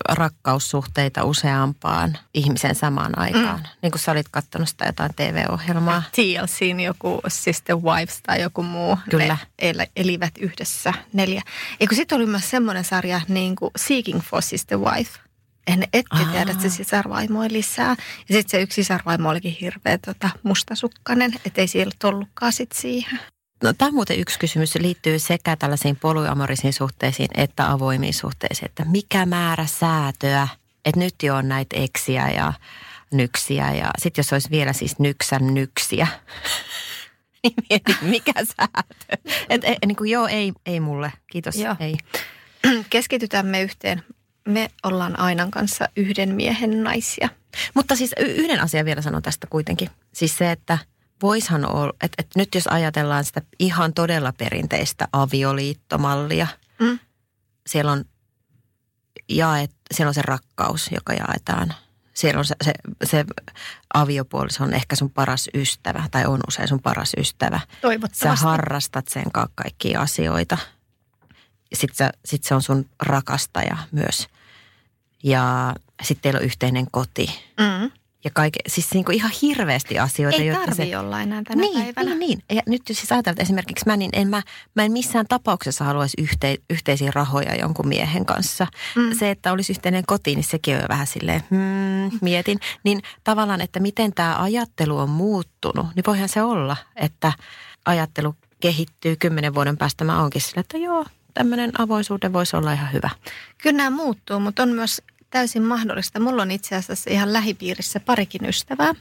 rakkaussuhteita 0.08 1.24
useampaan 1.24 2.18
ihmisen 2.34 2.74
samaan 2.74 3.18
aikaan. 3.18 3.58
Mm. 3.60 3.66
Niin 3.82 3.90
kuin 3.90 4.00
sä 4.00 4.12
olit 4.12 4.28
katsonut 4.30 4.68
sitä 4.68 4.84
jotain 4.84 5.14
TV-ohjelmaa. 5.16 6.02
TLCin 6.12 6.80
joku 6.80 7.20
Sister 7.28 7.76
Wives 7.76 8.20
tai 8.22 8.42
joku 8.42 8.62
muu. 8.62 8.98
Kyllä. 9.10 9.36
Ne 9.62 9.88
elivät 9.96 10.38
yhdessä 10.38 10.94
neljä. 11.12 11.42
Eikö 11.80 11.94
sitten 11.94 12.16
oli 12.16 12.26
myös 12.26 12.50
semmoinen 12.50 12.84
sarja 12.84 13.20
niin 13.28 13.56
kuin 13.56 13.70
Seeking 13.76 14.20
for 14.20 14.42
Sister 14.42 14.78
Wife. 14.78 15.18
En 15.66 15.82
etti 15.92 16.24
tiedä, 16.32 16.50
että 16.50 16.62
se 16.62 16.68
sisarvaimo 16.68 17.40
lisää. 17.48 17.96
Ja 18.28 18.34
sitten 18.34 18.50
se 18.50 18.62
yksi 18.62 18.74
sisarvaimo 18.74 19.28
olikin 19.28 19.56
hirveä 19.60 19.98
tota, 19.98 20.30
mustasukkainen, 20.42 21.32
ettei 21.46 21.68
siellä 21.68 21.92
ollutkaan 22.04 22.52
sit 22.52 22.72
siihen. 22.72 23.20
No, 23.62 23.72
tämä 23.72 23.86
on 23.88 23.94
muuten 23.94 24.18
yksi 24.18 24.38
kysymys. 24.38 24.74
Liittyy 24.74 25.18
sekä 25.18 25.56
tällaisiin 25.56 25.96
polyamorisiin 25.96 26.72
suhteisiin 26.72 27.28
että 27.34 27.70
avoimiin 27.70 28.14
suhteisiin. 28.14 28.66
Että 28.66 28.84
mikä 28.84 29.26
määrä 29.26 29.66
säätöä, 29.66 30.48
että 30.84 31.00
nyt 31.00 31.14
jo 31.22 31.36
on 31.36 31.48
näitä 31.48 31.76
eksiä 31.76 32.28
ja 32.28 32.52
nyksiä. 33.12 33.74
Ja 33.74 33.90
sitten 33.98 34.22
jos 34.22 34.32
olisi 34.32 34.50
vielä 34.50 34.72
siis 34.72 34.98
nyksän 34.98 35.54
nyksiä, 35.54 36.06
niin 37.42 37.54
mieti, 37.70 37.96
mikä 38.02 38.32
säätö. 38.34 39.30
Et, 39.48 39.64
et, 39.64 39.78
niin 39.86 39.96
kuin, 39.96 40.10
joo, 40.10 40.26
ei, 40.26 40.52
ei 40.66 40.80
mulle. 40.80 41.12
Kiitos, 41.30 41.56
joo. 41.56 41.76
ei. 41.80 41.96
Keskitytään 42.90 43.46
me 43.46 43.62
yhteen. 43.62 44.02
Me 44.48 44.68
ollaan 44.82 45.18
Ainan 45.18 45.50
kanssa 45.50 45.88
yhden 45.96 46.34
miehen 46.34 46.82
naisia. 46.82 47.28
Mutta 47.74 47.96
siis 47.96 48.14
yhden 48.18 48.60
asian 48.60 48.84
vielä 48.84 49.02
sanon 49.02 49.22
tästä 49.22 49.46
kuitenkin. 49.46 49.88
Siis 50.12 50.38
se, 50.38 50.50
että– 50.50 50.78
voishan 51.22 51.76
olla, 51.76 51.92
että, 52.02 52.14
että 52.18 52.38
nyt 52.38 52.54
jos 52.54 52.66
ajatellaan 52.66 53.24
sitä 53.24 53.42
ihan 53.58 53.94
todella 53.94 54.32
perinteistä 54.32 55.08
avioliittomallia, 55.12 56.46
mm. 56.80 56.98
siellä 57.66 57.92
on 57.92 58.04
jaet, 59.28 59.70
siellä 59.94 60.08
on 60.08 60.14
se 60.14 60.22
rakkaus, 60.22 60.90
joka 60.92 61.12
jaetaan. 61.12 61.74
Siellä 62.14 62.38
on 62.38 62.44
se, 62.44 62.54
se, 62.64 62.72
se 63.04 63.24
aviopuoliso 63.94 64.64
on 64.64 64.74
ehkä 64.74 64.96
sun 64.96 65.10
paras 65.10 65.48
ystävä 65.54 66.04
tai 66.10 66.26
on 66.26 66.40
usein 66.48 66.68
sun 66.68 66.82
paras 66.82 67.12
ystävä. 67.18 67.60
Toivottavasti. 67.80 68.40
Sä 68.40 68.46
harrastat 68.46 69.08
sen 69.08 69.32
kanssa 69.32 69.52
kaikkia 69.54 70.00
asioita. 70.00 70.58
Sitten 71.72 72.10
sit 72.24 72.44
se 72.44 72.54
on 72.54 72.62
sun 72.62 72.88
rakastaja 73.00 73.76
myös– 73.92 74.26
ja 75.22 75.74
sitten 76.02 76.22
teillä 76.22 76.38
on 76.38 76.44
yhteinen 76.44 76.86
koti. 76.90 77.42
Mm. 77.60 77.90
Ja 78.24 78.30
kaike, 78.34 78.60
siis 78.66 78.94
niin 78.94 79.04
kuin 79.04 79.16
ihan 79.16 79.30
hirveästi 79.42 79.98
asioita. 79.98 80.38
Ei 80.38 80.46
jotka 80.46 80.64
tarvi 80.66 80.90
se, 80.90 80.98
olla 80.98 81.20
enää 81.20 81.42
tänä 81.42 81.60
niin, 81.60 81.94
päivänä. 81.94 82.16
Niin, 82.16 82.18
niin. 82.18 82.56
Ja 82.56 82.62
nyt 82.66 82.88
jos 82.88 82.98
siis 82.98 83.12
ajatellaan, 83.12 83.34
että 83.34 83.42
esimerkiksi 83.42 83.86
mä, 83.86 83.96
niin 83.96 84.10
en 84.12 84.28
mä, 84.28 84.42
mä 84.76 84.84
en 84.84 84.92
missään 84.92 85.26
tapauksessa 85.28 85.84
haluaisi 85.84 86.16
yhte, 86.20 86.56
yhteisiä 86.70 87.10
rahoja 87.14 87.54
jonkun 87.54 87.88
miehen 87.88 88.26
kanssa. 88.26 88.66
Mm. 88.96 89.18
Se, 89.18 89.30
että 89.30 89.52
olisi 89.52 89.72
yhteinen 89.72 90.04
koti, 90.06 90.34
niin 90.34 90.44
sekin 90.44 90.74
on 90.74 90.80
jo 90.80 90.88
vähän 90.88 91.06
silleen, 91.06 91.42
hmm, 91.50 92.18
mietin. 92.20 92.58
Niin 92.84 93.02
tavallaan, 93.24 93.60
että 93.60 93.80
miten 93.80 94.12
tämä 94.14 94.42
ajattelu 94.42 94.98
on 94.98 95.10
muuttunut, 95.10 95.86
niin 95.96 96.04
voihan 96.06 96.28
se 96.28 96.42
olla, 96.42 96.76
että 96.96 97.32
ajattelu 97.84 98.34
kehittyy 98.60 99.16
kymmenen 99.16 99.54
vuoden 99.54 99.76
päästä. 99.76 100.04
Mä 100.04 100.20
oonkin 100.20 100.42
sille, 100.42 100.60
että 100.60 100.78
joo, 100.78 101.04
tämmöinen 101.34 101.80
avoisuuden 101.80 102.32
voisi 102.32 102.56
olla 102.56 102.72
ihan 102.72 102.92
hyvä. 102.92 103.10
Kyllä 103.58 103.76
nämä 103.76 103.90
muuttuu, 103.90 104.40
mutta 104.40 104.62
on 104.62 104.68
myös 104.68 105.02
täysin 105.30 105.62
mahdollista. 105.62 106.20
Mulla 106.20 106.42
on 106.42 106.50
itse 106.50 106.76
asiassa 106.76 107.10
ihan 107.10 107.32
lähipiirissä 107.32 108.00
parikin 108.00 108.44
ystävää, 108.44 108.94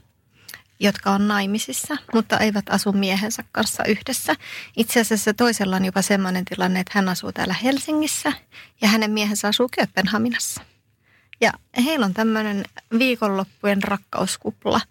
jotka 0.79 1.11
on 1.11 1.27
naimisissa, 1.27 1.97
mutta 2.13 2.37
eivät 2.37 2.65
asu 2.69 2.91
miehensä 2.91 3.43
kanssa 3.51 3.83
yhdessä. 3.85 4.35
Itse 4.77 4.99
asiassa 4.99 5.33
toisella 5.33 5.75
on 5.75 5.85
jopa 5.85 6.01
sellainen 6.01 6.45
tilanne, 6.45 6.79
että 6.79 6.91
hän 6.95 7.09
asuu 7.09 7.31
täällä 7.31 7.55
Helsingissä 7.63 8.33
ja 8.81 8.87
hänen 8.87 9.11
miehensä 9.11 9.47
asuu 9.47 9.69
Kööpenhaminassa. 9.75 10.61
Ja 11.41 11.53
heillä 11.85 12.05
on 12.05 12.13
tämmöinen 12.13 12.65
viikonloppujen 12.99 13.83
rakkauskupla. 13.83 14.81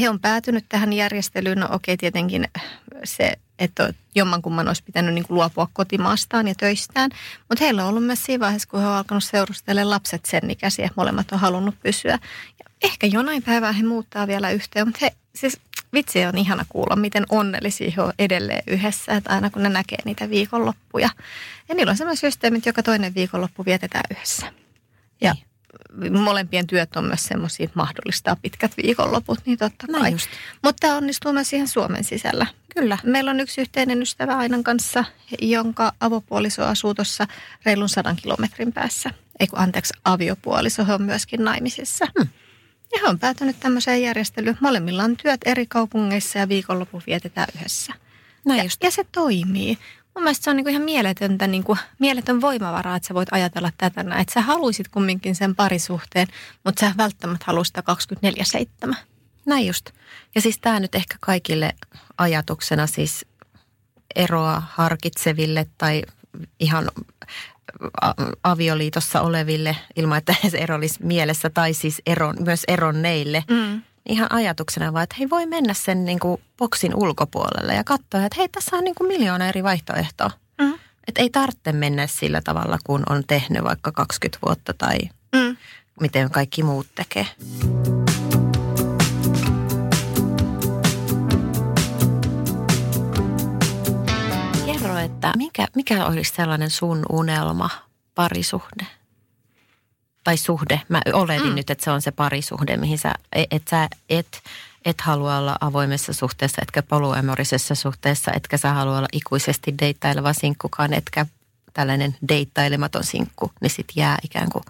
He 0.00 0.08
on 0.08 0.20
päätynyt 0.20 0.64
tähän 0.68 0.92
järjestelyyn. 0.92 1.58
No 1.58 1.68
okei, 1.70 1.96
tietenkin 1.96 2.48
se, 3.04 3.32
että 3.58 3.92
jommankumman 4.14 4.68
olisi 4.68 4.84
pitänyt 4.84 5.14
niin 5.14 5.26
kuin 5.26 5.34
luopua 5.34 5.68
kotimaastaan 5.72 6.48
ja 6.48 6.54
töistään. 6.54 7.10
Mutta 7.48 7.64
heillä 7.64 7.82
on 7.82 7.88
ollut 7.88 8.04
myös 8.04 8.24
siinä 8.24 8.40
vaiheessa, 8.40 8.68
kun 8.68 8.80
he 8.80 8.86
ovat 8.86 8.98
alkanut 8.98 9.24
seurustella 9.24 9.90
lapset 9.90 10.24
sen 10.24 10.50
ikäisiä. 10.50 10.90
Molemmat 10.96 11.32
on 11.32 11.38
halunnut 11.38 11.74
pysyä. 11.82 12.18
Ja 12.58 12.64
ehkä 12.82 13.06
jonain 13.06 13.42
päivänä 13.42 13.72
he 13.72 13.82
muuttaa 13.82 14.26
vielä 14.26 14.50
yhteen, 14.50 14.86
mutta 14.86 14.98
he, 15.02 15.12
siis 15.34 15.60
vitsi 15.92 16.26
on 16.26 16.38
ihana 16.38 16.64
kuulla, 16.68 16.96
miten 16.96 17.26
onnellisia 17.30 17.92
he 17.96 18.02
on 18.02 18.12
edelleen 18.18 18.62
yhdessä, 18.66 19.12
että 19.12 19.30
aina 19.30 19.50
kun 19.50 19.62
ne 19.62 19.68
näkee 19.68 19.98
niitä 20.04 20.30
viikonloppuja. 20.30 21.10
Ja 21.68 21.74
niillä 21.74 21.90
on 21.90 21.96
sellaiset 21.96 22.20
systeemit, 22.20 22.66
joka 22.66 22.82
toinen 22.82 23.14
viikonloppu 23.14 23.64
vietetään 23.64 24.04
yhdessä. 24.10 24.52
Ja 25.20 25.32
Niin. 25.34 25.49
Molempien 26.10 26.66
työt 26.66 26.96
on 26.96 27.04
myös 27.04 27.24
semmoisia, 27.24 27.64
että 27.64 27.76
mahdollistaa 27.76 28.36
pitkät 28.42 28.76
viikonloput, 28.82 29.38
niin 29.46 29.58
totta 29.58 29.86
Näin 29.88 30.02
kai. 30.02 30.12
just. 30.12 30.28
Mutta 30.62 30.80
tämä 30.80 30.96
onnistuu 30.96 31.32
myös 31.32 31.50
siihen 31.50 31.68
Suomen 31.68 32.04
sisällä. 32.04 32.46
Kyllä. 32.74 32.98
Meillä 33.04 33.30
on 33.30 33.40
yksi 33.40 33.60
yhteinen 33.60 34.02
ystävä 34.02 34.36
Ainan 34.36 34.64
kanssa, 34.64 35.04
jonka 35.42 35.92
avopuoliso 36.00 36.64
asuu 36.64 36.94
tuossa 36.94 37.26
reilun 37.64 37.88
sadan 37.88 38.16
kilometrin 38.16 38.72
päässä. 38.72 39.10
Ei 39.40 39.46
kun 39.46 39.58
anteeksi, 39.58 39.94
aviopuoliso, 40.04 40.86
he 40.86 40.94
on 40.94 41.02
myöskin 41.02 41.44
naimisissa. 41.44 42.06
Hmm. 42.18 42.28
Ja 42.92 42.98
he 43.02 43.08
on 43.08 43.18
päätynyt 43.18 43.60
tämmöiseen 43.60 44.02
järjestelyyn. 44.02 44.58
Molemmilla 44.60 45.04
on 45.04 45.16
työt 45.16 45.40
eri 45.44 45.66
kaupungeissa 45.66 46.38
ja 46.38 46.48
viikonloppu 46.48 47.02
vietetään 47.06 47.48
yhdessä. 47.56 47.92
Näin 48.44 48.58
ja, 48.58 48.64
just. 48.64 48.82
ja 48.82 48.90
se 48.90 49.04
toimii. 49.12 49.78
Mun 50.20 50.24
mielestä 50.24 50.44
se 50.44 50.50
on 50.50 50.56
niinku 50.56 50.70
ihan 50.70 50.82
mieletöntä, 50.82 51.46
niinku, 51.46 51.76
mieletön 51.98 52.40
voimavara, 52.40 52.96
että 52.96 53.08
sä 53.08 53.14
voit 53.14 53.28
ajatella 53.32 53.72
tätä 53.78 54.02
näin. 54.02 54.20
Että 54.20 54.34
sä 54.34 54.40
haluisit 54.40 54.88
kumminkin 54.88 55.34
sen 55.34 55.56
parisuhteen, 55.56 56.26
mutta 56.64 56.80
sä 56.80 56.94
välttämättä 56.96 57.44
haluaisit 57.48 57.76
sitä 57.76 58.88
24-7. 58.90 58.94
Näin 59.46 59.66
just. 59.66 59.90
Ja 60.34 60.40
siis 60.40 60.58
tämä 60.58 60.80
nyt 60.80 60.94
ehkä 60.94 61.16
kaikille 61.20 61.72
ajatuksena 62.18 62.86
siis 62.86 63.26
eroa 64.16 64.62
harkitseville 64.70 65.66
tai 65.78 66.02
ihan 66.60 66.90
avioliitossa 68.44 69.20
oleville 69.20 69.76
ilman, 69.96 70.18
että 70.18 70.34
se 70.50 70.58
ero 70.58 70.74
olisi 70.74 71.04
mielessä 71.04 71.50
tai 71.50 71.74
siis 71.74 72.02
eron, 72.06 72.36
myös 72.40 72.64
eronneille. 72.68 73.44
Mm. 73.50 73.82
Ihan 74.08 74.32
ajatuksena 74.32 74.92
vaan, 74.92 75.02
että 75.02 75.16
hei 75.18 75.30
voi 75.30 75.46
mennä 75.46 75.74
sen 75.74 76.04
niin 76.04 76.18
kuin 76.20 76.42
boksin 76.58 76.94
ulkopuolelle 76.94 77.74
ja 77.74 77.84
katsoa, 77.84 78.24
että 78.24 78.36
hei 78.36 78.48
tässä 78.48 78.76
on 78.76 78.84
niin 78.84 78.94
kuin 78.94 79.08
miljoona 79.08 79.46
eri 79.46 79.62
vaihtoehtoa. 79.62 80.30
Mm. 80.60 80.74
Että 81.08 81.22
ei 81.22 81.30
tarvitse 81.30 81.72
mennä 81.72 82.06
sillä 82.06 82.40
tavalla, 82.44 82.78
kun 82.84 83.02
on 83.08 83.22
tehnyt 83.26 83.64
vaikka 83.64 83.92
20 83.92 84.38
vuotta 84.46 84.74
tai 84.74 84.98
Mm. 85.36 85.56
miten 86.00 86.30
kaikki 86.30 86.62
muut 86.62 86.86
tekee. 86.94 87.26
Kerro, 94.66 94.98
että 94.98 95.32
mikä, 95.36 95.66
mikä 95.76 96.06
olisi 96.06 96.32
sellainen 96.34 96.70
sun 96.70 97.02
unelma 97.12 97.70
parisuhde? 98.14 98.86
Tai 100.24 100.36
suhde. 100.36 100.80
Mä 100.88 101.00
oletin 101.12 101.48
mm. 101.48 101.54
nyt, 101.54 101.70
että 101.70 101.84
se 101.84 101.90
on 101.90 102.02
se 102.02 102.10
parisuhde, 102.10 102.76
mihin 102.76 102.98
sä, 102.98 103.14
et 103.50 103.68
sä 103.68 103.88
et, 104.08 104.42
et 104.84 105.00
halua 105.00 105.36
olla 105.36 105.56
avoimessa 105.60 106.12
suhteessa, 106.12 106.62
etkä 106.62 106.82
polyemorisessa 106.82 107.74
suhteessa, 107.74 108.32
etkä 108.32 108.56
sä 108.56 108.72
halua 108.72 108.98
olla 108.98 109.08
ikuisesti 109.12 109.74
deittaileva 109.80 110.32
sinkkukaan, 110.32 110.92
etkä 110.92 111.26
tällainen 111.72 112.16
deittailematon 112.28 113.04
sinkku, 113.04 113.52
niin 113.60 113.70
sit 113.70 113.86
jää 113.96 114.18
ikään 114.24 114.48
kuin 114.52 114.64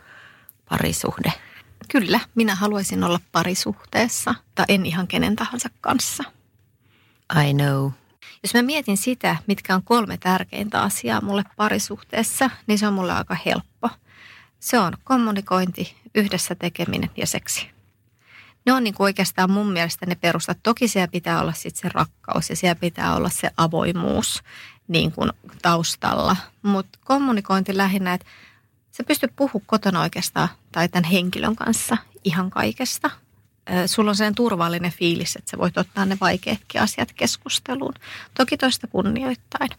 parisuhde. 0.69 1.33
Kyllä, 1.89 2.21
minä 2.35 2.55
haluaisin 2.55 3.05
olla 3.05 3.21
parisuhteessa, 3.33 4.35
tai 4.55 4.65
en 4.69 4.87
ihan 4.87 5.07
kenen 5.07 5.37
tahansa 5.37 5.69
kanssa. 5.81 6.25
I 7.49 7.55
know. 7.55 7.91
Jos 8.43 8.55
mä 8.55 8.63
mietin 8.63 8.97
sitä, 8.97 9.37
mitkä 9.47 9.75
on 9.75 9.83
kolme 9.83 10.19
tärkeintä 10.19 10.83
asiaa 10.83 11.21
mulle 11.21 11.45
parisuhteessa, 11.57 12.51
niin 12.67 12.79
se 12.79 12.87
on 12.87 12.95
mulle 12.95 13.13
aika 13.13 13.37
helppo. 13.47 13.70
Se 14.61 14.79
on 14.79 14.93
kommunikointi, 15.05 15.97
yhdessä 16.15 16.55
tekeminen 16.55 17.11
ja 17.17 17.27
seksi. 17.27 17.71
Ne 18.67 18.73
on 18.73 18.85
niin 18.85 18.95
kuin 18.95 19.05
oikeastaan 19.05 19.51
mun 19.51 19.73
mielestä 19.73 20.07
ne 20.07 20.15
perustat. 20.15 20.59
Toki 20.63 20.89
siellä 20.89 21.09
pitää 21.09 21.41
olla 21.41 21.53
sitten 21.53 21.83
se 21.83 21.89
rakkaus 21.95 22.51
ja 22.51 22.57
siellä 22.57 22.75
pitää 22.75 23.17
olla 23.17 23.29
se 23.29 23.51
avoimuus 23.57 24.43
niin 24.89 25.13
kuin 25.13 25.33
taustalla. 25.63 26.37
Mutta 26.63 26.99
kommunikointi 27.05 27.77
lähinnä, 27.77 28.15
että 28.15 28.27
sä 28.93 29.05
pystyt 29.05 29.37
puhumaan 29.37 29.67
kotona 29.67 30.01
oikeastaan 30.01 30.49
tai 30.73 30.89
tämän 30.89 31.11
henkilön 31.11 31.57
kanssa 31.57 31.97
ihan 32.25 32.51
kaikesta. 32.51 33.11
Sulla 33.87 34.11
on 34.11 34.17
sen 34.17 34.35
turvallinen 34.35 34.93
fiilis, 34.93 35.37
että 35.37 35.51
sä 35.51 35.59
voit 35.59 35.79
ottaa 35.79 36.05
ne 36.05 36.17
vaikeatkin 36.21 36.81
asiat 36.81 37.13
keskusteluun. 37.13 37.95
Toki 38.35 38.57
toista 38.57 38.87
kunnioittain. 38.87 39.71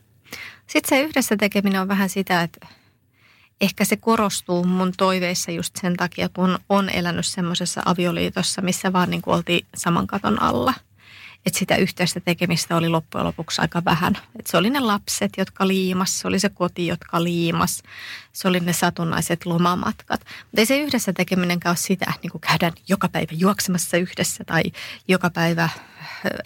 Sitten 0.68 0.90
se 0.90 1.02
yhdessä 1.02 1.38
tekeminen 1.38 1.82
on 1.82 1.88
vähän 1.88 2.10
sitä, 2.10 2.42
että 2.42 2.68
ehkä 3.62 3.86
se 3.86 3.98
korostuu 3.98 4.64
mun 4.64 4.94
toiveissa 4.98 5.52
just 5.52 5.76
sen 5.82 5.98
takia, 5.98 6.30
kun 6.30 6.60
on 6.70 6.90
elänyt 6.90 7.26
semmoisessa 7.26 7.82
avioliitossa, 7.86 8.62
missä 8.62 8.94
vaan 8.94 9.10
niin 9.10 9.22
kuin 9.22 9.36
oltiin 9.36 9.66
saman 9.76 10.08
katon 10.08 10.42
alla. 10.42 10.74
Että 11.46 11.60
sitä 11.60 11.76
yhteistä 11.76 12.20
tekemistä 12.20 12.76
oli 12.76 12.90
loppujen 12.90 13.26
lopuksi 13.28 13.62
aika 13.62 13.86
vähän. 13.86 14.18
Et 14.40 14.48
se 14.48 14.58
oli 14.58 14.70
ne 14.70 14.80
lapset, 14.80 15.32
jotka 15.38 15.68
liimas, 15.68 16.20
se 16.20 16.28
oli 16.28 16.40
se 16.40 16.50
koti, 16.50 16.88
jotka 16.88 17.24
liimas, 17.24 17.84
se 18.34 18.48
oli 18.48 18.60
ne 18.60 18.74
satunnaiset 18.74 19.46
lomamatkat. 19.46 20.20
Mutta 20.20 20.62
ei 20.62 20.66
se 20.66 20.80
yhdessä 20.80 21.14
tekeminenkään 21.14 21.72
ole 21.72 21.78
sitä, 21.78 22.14
niin 22.24 22.32
kuin 22.32 22.42
käydään 22.42 22.74
joka 22.88 23.10
päivä 23.10 23.32
juoksemassa 23.32 23.98
yhdessä 23.98 24.44
tai 24.44 24.64
joka 25.08 25.30
päivä, 25.30 25.70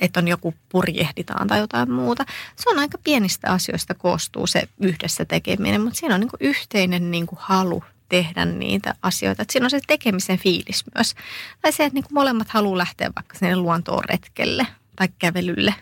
että 0.01 0.19
on 0.19 0.27
joku 0.27 0.53
purjehditaan 0.69 1.47
tai 1.47 1.59
jotain 1.59 1.91
muuta. 1.91 2.25
Se 2.55 2.69
on 2.69 2.79
aika 2.79 2.97
pienistä 3.03 3.51
asioista 3.51 3.93
koostuu 3.93 4.47
se 4.47 4.69
yhdessä 4.79 5.25
tekeminen, 5.25 5.81
mutta 5.81 5.99
siinä 5.99 6.15
on 6.15 6.21
niin 6.21 6.29
kuin 6.29 6.39
yhteinen 6.39 7.11
niin 7.11 7.27
kuin 7.27 7.39
halu 7.41 7.83
tehdä 8.09 8.45
niitä 8.45 8.95
asioita. 9.01 9.41
Että 9.41 9.51
siinä 9.51 9.65
on 9.65 9.69
se 9.69 9.79
tekemisen 9.87 10.39
fiilis 10.39 10.83
myös. 10.95 11.15
Tai 11.61 11.71
se, 11.71 11.85
että 11.85 11.93
niin 11.93 12.03
kuin 12.03 12.13
molemmat 12.13 12.49
haluaa 12.49 12.77
lähteä 12.77 13.11
vaikka 13.15 13.37
sinne 13.37 13.55
luontoon 13.55 14.03
retkelle 14.09 14.67
tai 14.95 15.07
kävelylle 15.19 15.75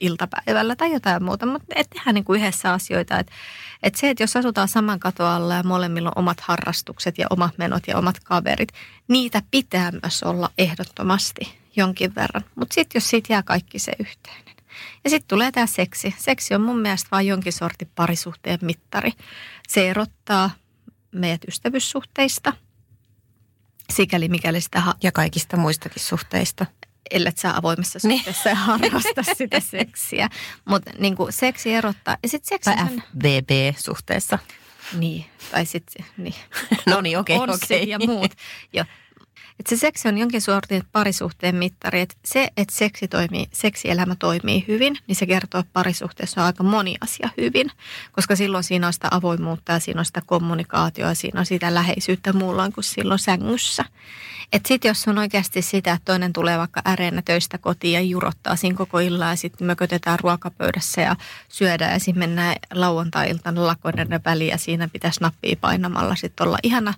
iltapäivällä 0.00 0.76
tai 0.76 0.92
jotain 0.92 1.24
muuta, 1.24 1.46
mutta 1.46 1.66
et 1.76 1.90
tehdään 1.90 2.14
niin 2.14 2.24
kuin 2.24 2.40
yhdessä 2.40 2.72
asioita. 2.72 3.18
Että 3.18 3.32
et 3.82 3.94
se, 3.94 4.10
että 4.10 4.22
jos 4.22 4.36
asutaan 4.36 4.68
saman 4.68 5.00
katon 5.00 5.26
alla 5.26 5.54
ja 5.54 5.62
molemmilla 5.62 6.08
on 6.08 6.22
omat 6.22 6.40
harrastukset 6.40 7.18
ja 7.18 7.26
omat 7.30 7.58
menot 7.58 7.82
ja 7.86 7.98
omat 7.98 8.20
kaverit, 8.24 8.68
niitä 9.08 9.42
pitää 9.50 9.90
myös 10.02 10.22
olla 10.22 10.50
ehdottomasti 10.58 11.58
jonkin 11.76 12.14
verran. 12.14 12.44
Mutta 12.54 12.74
sitten 12.74 12.98
jos 12.98 13.10
siitä 13.10 13.32
jää 13.32 13.42
kaikki 13.42 13.78
se 13.78 13.92
yhteinen. 13.98 14.56
Ja 15.04 15.10
sitten 15.10 15.28
tulee 15.28 15.52
tämä 15.52 15.66
seksi. 15.66 16.14
Seksi 16.18 16.54
on 16.54 16.60
mun 16.60 16.78
mielestä 16.78 17.08
vain 17.12 17.26
jonkin 17.26 17.52
sortin 17.52 17.90
parisuhteen 17.94 18.58
mittari. 18.62 19.12
Se 19.68 19.90
erottaa 19.90 20.50
meidät 21.12 21.40
ystävyyssuhteista, 21.48 22.52
sikäli 23.92 24.28
mikäli 24.28 24.60
sitä 24.60 24.80
ha- 24.80 24.94
Ja 25.02 25.12
kaikista 25.12 25.56
muistakin 25.56 26.02
suhteista. 26.02 26.66
Ellei 27.10 27.32
sä 27.36 27.56
avoimessa 27.56 27.98
Niin. 28.02 28.18
suhteessa 28.18 28.48
ja 28.48 28.54
harrasta 28.54 29.22
sitä 29.38 29.60
seksiä. 29.60 30.28
Mutta 30.64 30.90
niin 30.98 31.16
seksi 31.30 31.74
erottaa. 31.74 32.16
Ja 32.22 32.28
sitten 32.28 32.48
seksi 32.48 32.70
Tai 32.70 32.86
FVB-suhteessa. 32.86 34.38
Niin, 34.98 35.24
tai 35.50 35.66
sitten 35.66 36.06
niin. 36.16 36.34
No 36.86 37.00
niin, 37.00 37.18
okei, 37.18 37.36
Onsit 37.38 37.64
okei. 37.64 37.88
ja 37.88 37.98
muut. 38.06 38.32
Jo. 38.72 38.84
Että 39.58 39.70
se 39.70 39.76
seksi 39.76 40.08
on 40.08 40.18
jonkin 40.18 40.40
sortin 40.40 40.82
parisuhteen 40.92 41.56
mittari. 41.56 42.00
Että 42.00 42.14
se, 42.24 42.48
että 42.56 42.74
seksi 42.74 43.08
toimii, 43.08 43.46
seksielämä 43.52 44.14
toimii 44.18 44.64
hyvin, 44.68 44.96
niin 45.06 45.16
se 45.16 45.26
kertoo, 45.26 45.60
että 45.60 45.72
parisuhteessa 45.72 46.40
on 46.40 46.46
aika 46.46 46.62
moni 46.62 46.96
asia 47.00 47.28
hyvin. 47.36 47.70
Koska 48.12 48.36
silloin 48.36 48.64
siinä 48.64 48.86
on 48.86 48.92
sitä 48.92 49.08
avoimuutta 49.10 49.72
ja 49.72 49.78
siinä 49.78 50.00
on 50.00 50.04
sitä 50.04 50.22
kommunikaatioa 50.26 51.14
siinä 51.14 51.40
on 51.40 51.46
sitä 51.46 51.74
läheisyyttä 51.74 52.32
muulloin 52.32 52.72
kuin 52.72 52.84
silloin 52.84 53.18
sängyssä. 53.18 53.84
Että 54.52 54.68
sitten 54.68 54.88
jos 54.88 55.08
on 55.08 55.18
oikeasti 55.18 55.62
sitä, 55.62 55.92
että 55.92 56.04
toinen 56.04 56.32
tulee 56.32 56.58
vaikka 56.58 56.82
äreenä 56.88 57.22
töistä 57.24 57.58
kotiin 57.58 57.94
ja 57.94 58.00
jurottaa 58.00 58.56
siinä 58.56 58.76
koko 58.76 58.98
illan 58.98 59.30
ja 59.30 59.36
sitten 59.36 59.66
mökötetään 59.66 60.18
ruokapöydässä 60.18 61.00
ja 61.00 61.16
syödään 61.48 61.92
ja 61.92 61.98
sitten 61.98 62.18
mennään 62.18 62.56
lauantai-iltana 62.74 63.66
lakoiden 63.66 64.08
väliin 64.24 64.50
ja 64.50 64.58
siinä 64.58 64.88
pitäisi 64.88 65.20
nappia 65.20 65.56
painamalla 65.60 66.16
sitten 66.16 66.46
olla 66.46 66.58
ihana 66.62 66.94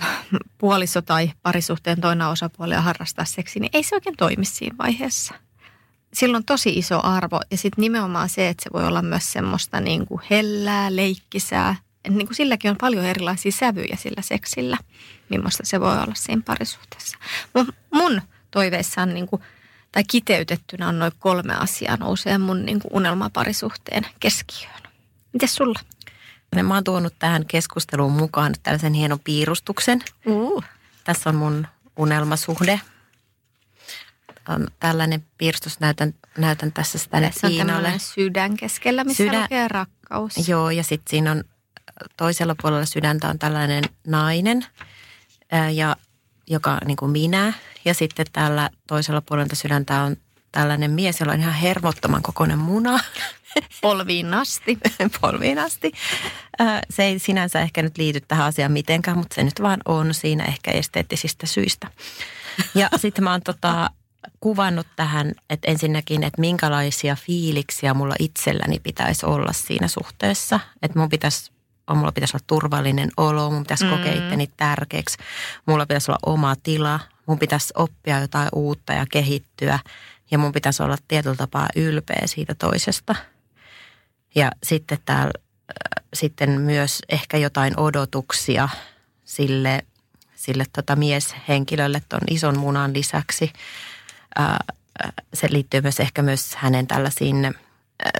puoliso 0.58 1.02
tai 1.02 1.32
parisuhteen 1.42 2.00
toinen 2.00 2.26
osapuoli 2.26 2.74
ja 2.74 2.80
harrastaa 2.80 3.24
seksi, 3.24 3.60
niin 3.60 3.70
ei 3.72 3.82
se 3.82 3.94
oikein 3.94 4.16
toimi 4.16 4.44
siinä 4.44 4.76
vaiheessa. 4.78 5.34
Sillä 6.14 6.36
on 6.36 6.44
tosi 6.44 6.70
iso 6.70 7.00
arvo 7.02 7.40
ja 7.50 7.56
sitten 7.56 7.82
nimenomaan 7.82 8.28
se, 8.28 8.48
että 8.48 8.62
se 8.62 8.70
voi 8.72 8.86
olla 8.86 9.02
myös 9.02 9.32
semmoista 9.32 9.80
niin 9.80 10.06
kuin 10.06 10.20
hellää, 10.30 10.96
leikkisää. 10.96 11.76
Niin 12.08 12.26
kuin 12.26 12.36
silläkin 12.36 12.70
on 12.70 12.76
paljon 12.80 13.04
erilaisia 13.04 13.52
sävyjä 13.52 13.96
sillä 13.96 14.22
seksillä, 14.22 14.76
millaista 15.28 15.62
se 15.66 15.80
voi 15.80 15.92
olla 15.92 16.14
siinä 16.14 16.42
parisuhteessa. 16.46 17.18
Mun, 17.54 17.72
mun 17.90 18.22
toiveissa 18.50 19.02
on 19.02 19.14
niin 19.14 19.26
kuin, 19.26 19.42
tai 19.92 20.04
kiteytettynä 20.04 20.88
on 20.88 20.98
noin 20.98 21.12
kolme 21.18 21.54
asiaa 21.54 21.96
nousee 21.96 22.38
mun 22.38 22.64
niin 22.64 22.80
kuin 22.80 22.92
unelmaparisuhteen 22.94 24.06
keskiöön. 24.20 24.82
Mites 25.32 25.54
sulla? 25.54 25.80
Mä 26.62 26.74
oon 26.74 26.84
tuonut 26.84 27.14
tähän 27.18 27.46
keskusteluun 27.46 28.12
mukaan 28.12 28.54
tällaisen 28.62 28.92
hienon 28.92 29.20
piirustuksen. 29.20 30.02
Uh. 30.26 30.64
Tässä 31.04 31.30
on 31.30 31.36
mun 31.36 31.66
unelmasuhde. 31.96 32.80
On 34.48 34.66
tällainen 34.80 35.24
piirustus, 35.38 35.80
näytän, 35.80 36.14
näytän 36.38 36.72
tässä 36.72 36.98
sitä 36.98 37.20
Tässä 37.20 37.46
on 37.46 37.56
tämmöinen 37.56 38.00
sydän 38.00 38.56
keskellä, 38.56 39.04
missä 39.04 39.24
Sydän, 39.24 39.42
lukee 39.42 39.68
rakkaus. 39.68 40.48
Joo, 40.48 40.70
ja 40.70 40.82
sitten 40.82 41.10
siinä 41.10 41.30
on 41.30 41.44
toisella 42.16 42.54
puolella 42.62 42.86
sydäntä 42.86 43.28
on 43.28 43.38
tällainen 43.38 43.84
nainen, 44.06 44.66
ja, 45.72 45.96
joka 46.46 46.78
niin 46.84 46.96
kuin 46.96 47.10
minä. 47.10 47.52
Ja 47.84 47.94
sitten 47.94 48.26
täällä 48.32 48.70
toisella 48.86 49.20
puolella 49.20 49.54
sydäntä 49.54 50.02
on 50.02 50.16
tällainen 50.52 50.90
mies, 50.90 51.20
jolla 51.20 51.32
on 51.32 51.40
ihan 51.40 51.54
hermottoman 51.54 52.22
kokoinen 52.22 52.58
muna. 52.58 53.00
Polviin 53.80 54.34
asti. 54.34 54.78
Polviin 55.20 55.58
asti. 55.58 55.92
Se 56.90 57.04
ei 57.04 57.18
sinänsä 57.18 57.60
ehkä 57.60 57.82
nyt 57.82 57.98
liity 57.98 58.20
tähän 58.20 58.46
asiaan 58.46 58.72
mitenkään, 58.72 59.18
mutta 59.18 59.34
se 59.34 59.42
nyt 59.42 59.62
vaan 59.62 59.80
on 59.84 60.14
siinä 60.14 60.44
ehkä 60.44 60.70
esteettisistä 60.70 61.46
syistä. 61.46 61.88
Ja 62.74 62.88
sitten 63.02 63.24
mä 63.24 63.30
oon 63.30 63.42
tota, 63.42 63.90
kuvannut 64.40 64.86
tähän, 64.96 65.32
että 65.50 65.70
ensinnäkin, 65.70 66.22
että 66.22 66.40
minkälaisia 66.40 67.16
fiiliksiä 67.16 67.94
mulla 67.94 68.14
itselläni 68.18 68.78
pitäisi 68.78 69.26
olla 69.26 69.52
siinä 69.52 69.88
suhteessa. 69.88 70.60
Että 70.82 70.98
mun 70.98 71.08
pitäisi 71.08 71.52
mulla 71.94 72.12
pitäisi 72.12 72.36
olla 72.36 72.44
turvallinen 72.46 73.10
olo, 73.16 73.50
mun 73.50 73.62
pitäisi 73.62 73.84
mm. 73.84 73.90
kokea 73.90 74.12
itteni 74.12 74.50
tärkeäksi, 74.56 75.18
mulla 75.66 75.86
pitäisi 75.86 76.10
olla 76.10 76.18
oma 76.26 76.56
tila, 76.56 77.00
mun 77.26 77.38
pitäisi 77.38 77.74
oppia 77.76 78.20
jotain 78.20 78.48
uutta 78.52 78.92
ja 78.92 79.06
kehittyä 79.12 79.78
ja 80.32 80.38
mun 80.38 80.52
pitäisi 80.52 80.82
olla 80.82 80.96
tietyllä 81.08 81.36
tapaa 81.36 81.68
ylpeä 81.76 82.22
siitä 82.24 82.54
toisesta. 82.54 83.14
Ja 84.34 84.50
sitten 84.62 84.98
täällä 85.04 85.32
sitten 86.14 86.60
myös 86.60 87.02
ehkä 87.08 87.36
jotain 87.36 87.80
odotuksia 87.80 88.68
sille, 89.24 89.84
sille 90.34 90.64
tota 90.72 90.96
mieshenkilölle 90.96 92.02
tuon 92.08 92.22
ison 92.30 92.58
munan 92.58 92.94
lisäksi. 92.94 93.52
se 95.34 95.48
liittyy 95.50 95.80
myös 95.80 96.00
ehkä 96.00 96.22
myös 96.22 96.54
hänen 96.54 96.86
tällaisiin, 96.86 97.54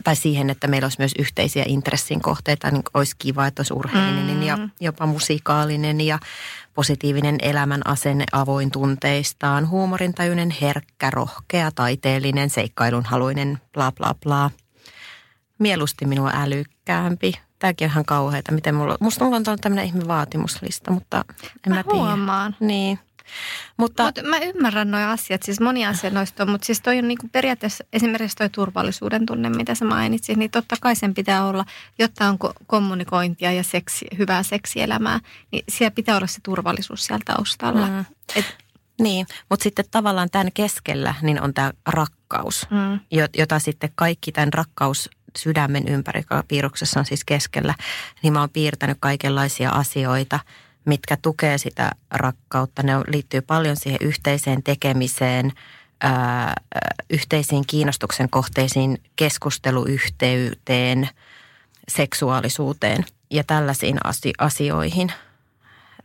tai 0.04 0.16
siihen, 0.16 0.50
että 0.50 0.66
meillä 0.66 0.86
olisi 0.86 0.98
myös 0.98 1.12
yhteisiä 1.18 1.64
intressin 1.66 2.20
kohteita, 2.20 2.70
niin 2.70 2.82
olisi 2.94 3.14
kiva, 3.18 3.46
että 3.46 3.60
olisi 3.60 3.74
urheillinen 3.74 4.36
mm. 4.36 4.42
ja 4.42 4.58
jopa 4.80 5.06
musikaalinen 5.06 6.00
ja 6.00 6.18
positiivinen 6.74 7.36
elämän 7.42 7.86
asenne 7.86 8.24
avoin 8.32 8.70
tunteistaan, 8.70 9.68
huumorintajuinen, 9.68 10.54
herkkä, 10.60 11.10
rohkea, 11.10 11.70
taiteellinen, 11.74 12.50
seikkailunhaluinen, 12.50 13.60
bla 13.72 13.92
bla 13.92 14.14
bla. 14.24 14.50
Mieluusti 15.58 16.06
minua 16.06 16.30
älykkäämpi. 16.34 17.32
Tämäkin 17.58 17.84
on 17.84 17.90
ihan 17.90 18.04
kauheata, 18.04 18.52
miten 18.52 18.74
mulla, 18.74 18.96
musta 19.00 19.24
mulla 19.24 19.36
on 19.36 19.58
tämmöinen 19.60 19.84
ihme 19.84 20.08
vaatimuslista, 20.08 20.90
mutta 20.90 21.24
en 21.44 21.72
mä, 21.72 21.74
mä 21.74 21.82
tiedä. 21.82 21.98
Huomaan. 21.98 22.56
Niin. 22.60 22.98
Mutta 23.76 24.04
Mut 24.04 24.18
mä 24.22 24.38
ymmärrän 24.38 24.90
nuo 24.90 25.00
asiat, 25.00 25.42
siis 25.42 25.60
monia 25.60 25.88
asioita 25.88 26.18
noista 26.18 26.42
on, 26.42 26.50
mutta 26.50 26.64
siis 26.64 26.80
toi 26.80 26.98
on 26.98 27.08
niinku 27.08 27.28
periaatteessa 27.32 27.84
esimerkiksi 27.92 28.36
toi 28.36 28.50
turvallisuuden 28.50 29.26
tunne, 29.26 29.50
mitä 29.50 29.74
sä 29.74 29.84
mainitsit, 29.84 30.36
niin 30.36 30.50
totta 30.50 30.76
kai 30.80 30.96
sen 30.96 31.14
pitää 31.14 31.46
olla, 31.46 31.64
jotta 31.98 32.28
on 32.28 32.38
kommunikointia 32.66 33.52
ja 33.52 33.62
seksi, 33.62 34.06
hyvää 34.18 34.42
seksielämää, 34.42 35.20
niin 35.50 35.64
siellä 35.68 35.90
pitää 35.90 36.16
olla 36.16 36.26
se 36.26 36.40
turvallisuus 36.42 37.06
siellä 37.06 37.22
taustalla. 37.24 37.86
Mm. 37.86 38.04
Et, 38.36 38.56
niin, 39.00 39.26
mutta 39.48 39.62
sitten 39.62 39.84
tavallaan 39.90 40.30
tämän 40.30 40.52
keskellä 40.54 41.14
niin 41.22 41.42
on 41.42 41.54
tämä 41.54 41.72
rakkaus, 41.86 42.66
mm. 42.70 43.00
jota 43.38 43.58
sitten 43.58 43.90
kaikki 43.94 44.32
tämän 44.32 44.52
rakkaus 44.52 45.10
sydämen 45.38 45.88
ympäri, 45.88 46.20
joka 46.20 46.44
piirroksessa 46.48 47.00
on 47.00 47.06
siis 47.06 47.24
keskellä, 47.24 47.74
niin 48.22 48.32
mä 48.32 48.40
oon 48.40 48.50
piirtänyt 48.50 48.96
kaikenlaisia 49.00 49.70
asioita– 49.70 50.40
mitkä 50.84 51.16
tukee 51.16 51.58
sitä 51.58 51.90
rakkautta. 52.10 52.82
Ne 52.82 52.92
liittyy 53.06 53.40
paljon 53.40 53.76
siihen 53.76 53.98
yhteiseen 54.02 54.62
tekemiseen, 54.62 55.52
ää, 56.00 56.54
yhteisiin 57.10 57.64
kiinnostuksen 57.66 58.30
kohteisiin, 58.30 58.98
keskusteluyhteyteen, 59.16 61.08
seksuaalisuuteen 61.88 63.04
ja 63.30 63.44
tällaisiin 63.44 63.98
asioihin. 64.38 65.12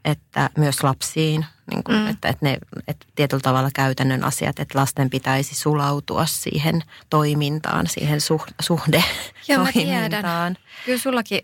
Että 0.05 0.49
myös 0.57 0.83
lapsiin, 0.83 1.45
niin 1.71 1.83
kuin, 1.83 1.97
mm. 1.97 2.07
että, 2.07 2.29
että, 2.29 2.45
ne, 2.45 2.57
että 2.87 3.05
tietyllä 3.15 3.41
tavalla 3.41 3.69
käytännön 3.73 4.23
asiat, 4.23 4.59
että 4.59 4.79
lasten 4.79 5.09
pitäisi 5.09 5.55
sulautua 5.55 6.25
siihen 6.25 6.83
toimintaan, 7.09 7.87
siihen 7.87 8.21
suh, 8.21 8.45
suhde 8.59 9.03
Joo, 9.47 9.63
mä 9.63 9.71
tiedän. 9.71 10.57
Kyllä 10.85 10.99
sullakin 10.99 11.39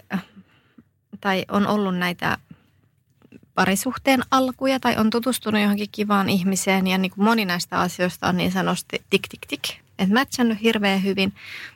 tai 1.21 1.45
on 1.51 1.67
ollut 1.67 1.97
näitä 1.97 2.37
parisuhteen 3.55 4.21
alkuja 4.31 4.79
tai 4.79 4.97
on 4.97 5.09
tutustunut 5.09 5.61
johonkin 5.61 5.89
kivaan 5.91 6.29
ihmiseen 6.29 6.87
ja 6.87 6.97
niin 6.97 7.11
kuin 7.11 7.25
moni 7.25 7.45
näistä 7.45 7.79
asioista 7.79 8.27
on 8.27 8.37
niin 8.37 8.51
sanotusti 8.51 9.03
tik 9.09 9.27
tik 9.29 9.45
tik. 9.47 9.63
Että 9.99 10.13
matchannut 10.13 10.61
hirveän 10.61 11.03
hyvin, 11.03 11.33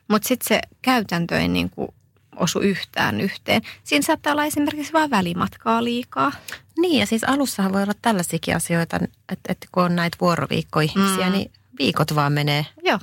mutta 0.07 0.27
sitten 0.27 0.47
se 0.47 0.61
käytäntö 0.81 1.39
ei 1.39 1.47
niin 1.47 1.69
kuin 1.69 1.93
osu 2.35 2.59
yhtään 2.59 3.21
yhteen. 3.21 3.61
Siinä 3.83 4.05
saattaa 4.05 4.31
olla 4.31 4.45
esimerkiksi 4.45 4.93
vain 4.93 5.09
välimatkaa 5.09 5.83
liikaa. 5.83 6.31
Niin 6.79 6.99
ja 6.99 7.05
siis 7.05 7.23
alussahan 7.23 7.73
voi 7.73 7.83
olla 7.83 7.93
tällaisiakin 8.01 8.55
asioita, 8.55 8.97
että, 9.29 9.51
että 9.51 9.67
kun 9.71 9.83
on 9.83 9.95
näitä 9.95 10.17
vuoroviikkoihmisiä, 10.21 11.25
mm. 11.25 11.31
niin 11.31 11.51
viikot 11.79 12.15
vaan 12.15 12.33
menee. 12.33 12.65
Joo. 12.83 12.99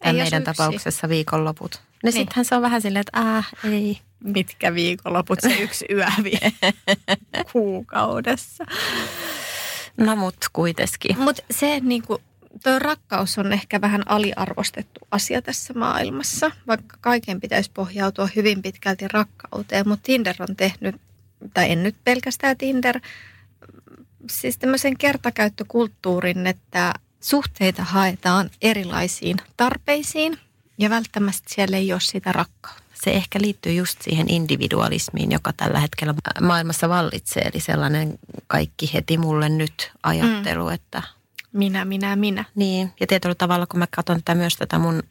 Ei 0.00 0.12
meidän 0.12 0.42
tapauksessa 0.42 1.08
viikonloput. 1.08 1.74
No 1.74 1.80
niin. 2.02 2.12
sittenhän 2.12 2.44
se 2.44 2.54
on 2.54 2.62
vähän 2.62 2.82
silleen, 2.82 3.00
että 3.00 3.36
äh, 3.38 3.48
ei 3.64 4.00
mitkä 4.24 4.74
viikonloput 4.74 5.38
se 5.40 5.54
yksi 5.54 5.86
yö 5.90 6.06
vie 6.24 6.52
kuukaudessa. 7.52 8.64
No 9.96 10.16
mut 10.16 10.36
kuitenkin. 10.52 11.18
Mutta 11.18 11.42
se 11.50 11.80
niinku, 11.80 12.20
tuo 12.62 12.78
rakkaus 12.78 13.38
on 13.38 13.52
ehkä 13.52 13.80
vähän 13.80 14.10
aliarvostettu 14.10 15.00
asia 15.10 15.42
tässä 15.42 15.74
maailmassa, 15.74 16.50
vaikka 16.66 16.96
kaiken 17.00 17.40
pitäisi 17.40 17.70
pohjautua 17.74 18.28
hyvin 18.36 18.62
pitkälti 18.62 19.08
rakkauteen, 19.08 19.88
mutta 19.88 20.02
Tinder 20.02 20.36
on 20.48 20.56
tehnyt, 20.56 20.96
tai 21.54 21.70
en 21.70 21.82
nyt 21.82 21.96
pelkästään 22.04 22.56
Tinder, 22.56 23.00
siis 24.30 24.58
tämmöisen 24.58 24.96
kertakäyttökulttuurin, 24.96 26.46
että 26.46 26.94
suhteita 27.20 27.84
haetaan 27.84 28.50
erilaisiin 28.62 29.36
tarpeisiin 29.56 30.38
ja 30.78 30.90
välttämättä 30.90 31.42
siellä 31.46 31.76
ei 31.76 31.92
ole 31.92 32.00
sitä 32.00 32.32
rakkautta 32.32 32.89
se 33.04 33.10
ehkä 33.10 33.38
liittyy 33.42 33.72
just 33.72 34.02
siihen 34.02 34.30
individualismiin, 34.30 35.32
joka 35.32 35.52
tällä 35.52 35.80
hetkellä 35.80 36.14
maailmassa 36.40 36.88
vallitsee. 36.88 37.42
Eli 37.42 37.60
sellainen 37.60 38.18
kaikki 38.46 38.90
heti 38.94 39.18
mulle 39.18 39.48
nyt 39.48 39.92
ajattelu, 40.02 40.66
mm. 40.66 40.74
että... 40.74 41.02
Minä, 41.52 41.84
minä, 41.84 42.16
minä. 42.16 42.44
Niin, 42.54 42.92
ja 43.00 43.06
tietyllä 43.06 43.34
tavalla 43.34 43.66
kun 43.66 43.78
mä 43.78 43.86
katson 43.96 44.16
tätä 44.16 44.34
myös 44.34 44.56
tätä 44.56 44.78
mun 44.78 45.02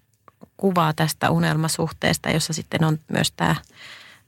kuvaa 0.58 0.94
tästä 0.94 1.30
unelmasuhteesta, 1.30 2.30
jossa 2.30 2.54
sitten 2.54 2.84
on 2.84 3.00
myös 3.08 3.32
tämä 3.32 3.56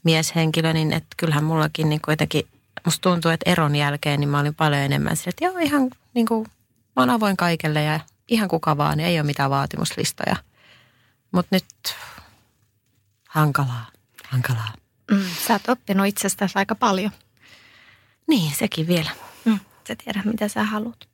mieshenkilö, 0.04 0.74
niin 0.74 0.94
että 0.94 1.16
kyllähän 1.18 1.44
mullakin 1.44 1.90
niin 1.90 2.02
kuitenkin, 2.06 2.48
musta 2.86 3.10
tuntuu, 3.10 3.32
että 3.32 3.52
eron 3.52 3.76
jälkeen 3.76 4.20
niin 4.20 4.30
mä 4.30 4.40
olin 4.40 4.56
paljon 4.56 4.82
enemmän 4.82 5.18
sille, 5.18 5.30
että 5.30 5.46
joo 5.46 5.58
ihan 5.58 5.90
niin 6.14 6.26
kuin, 6.26 6.48
mä 6.96 7.02
oon 7.02 7.10
avoin 7.10 7.38
kaikelle 7.38 7.84
ja 7.84 8.00
ihan 8.28 8.48
kuka 8.48 8.78
vaan, 8.78 9.00
ei 9.00 9.20
ole 9.20 9.26
mitään 9.26 9.50
vaatimuslistoja. 9.50 10.36
Mutta 11.32 11.56
nyt 11.56 11.66
hankalaa, 13.32 13.86
hankalaa. 14.28 14.74
Mm, 15.12 15.26
sä 15.48 15.54
oot 15.54 15.70
oppinut 15.70 16.08
itsestäsi 16.08 16.60
aika 16.60 16.76
paljon. 16.76 17.12
Niin, 18.28 18.56
sekin 18.56 18.88
vielä. 18.88 19.10
Mm. 19.46 19.60
Sä 19.88 19.96
tiedät, 20.04 20.26
mitä 20.26 20.48
sä 20.48 20.64
haluat. 20.64 21.10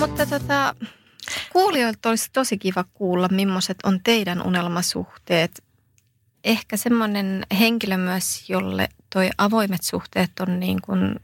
Mutta 0.00 0.26
tota, 0.26 0.74
kuulijoilta 1.52 2.08
olisi 2.08 2.30
tosi 2.32 2.58
kiva 2.58 2.84
kuulla, 2.94 3.28
millaiset 3.28 3.78
on 3.84 4.00
teidän 4.04 4.46
unelmasuhteet. 4.46 5.64
Ehkä 6.44 6.76
semmoinen 6.76 7.46
henkilö 7.58 7.96
myös, 7.96 8.50
jolle 8.50 8.88
toi 9.10 9.30
avoimet 9.38 9.82
suhteet 9.82 10.30
on 10.40 10.60
niin 10.60 10.82
kuin 10.82 11.20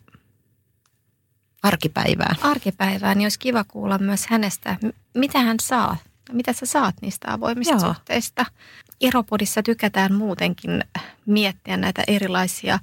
Arkipäivää. 1.63 2.35
arkipäivää, 2.43 3.15
niin 3.15 3.25
olisi 3.25 3.39
kiva 3.39 3.65
kuulla 3.65 3.99
myös 3.99 4.27
hänestä, 4.27 4.77
mitä 5.15 5.39
hän 5.41 5.57
saa, 5.63 5.97
mitä 6.33 6.53
sä 6.53 6.67
saat 6.67 6.95
niistä 7.03 7.33
avoimista 7.33 7.75
Joo. 7.75 7.81
suhteista. 7.81 8.47
Eropodissa 9.01 9.63
tykätään 9.63 10.15
muutenkin 10.15 10.85
miettiä 11.27 11.77
näitä 11.77 12.03
erilaisia, 12.07 12.79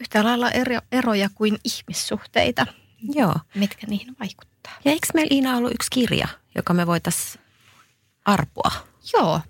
yhtä 0.00 0.24
lailla 0.24 0.50
ero, 0.50 0.80
eroja 0.92 1.28
kuin 1.34 1.58
ihmissuhteita, 1.64 2.66
Joo. 3.14 3.34
mitkä 3.54 3.86
niihin 3.86 4.16
vaikuttaa. 4.20 4.72
Ja 4.84 4.90
eikö 4.92 5.06
meillä 5.14 5.34
Iina 5.34 5.56
ollut 5.56 5.74
yksi 5.74 5.90
kirja, 5.90 6.28
joka 6.54 6.74
me 6.74 6.86
voitaisiin 6.86 7.44
arpoa? 8.24 8.70
Joo. 9.12 9.40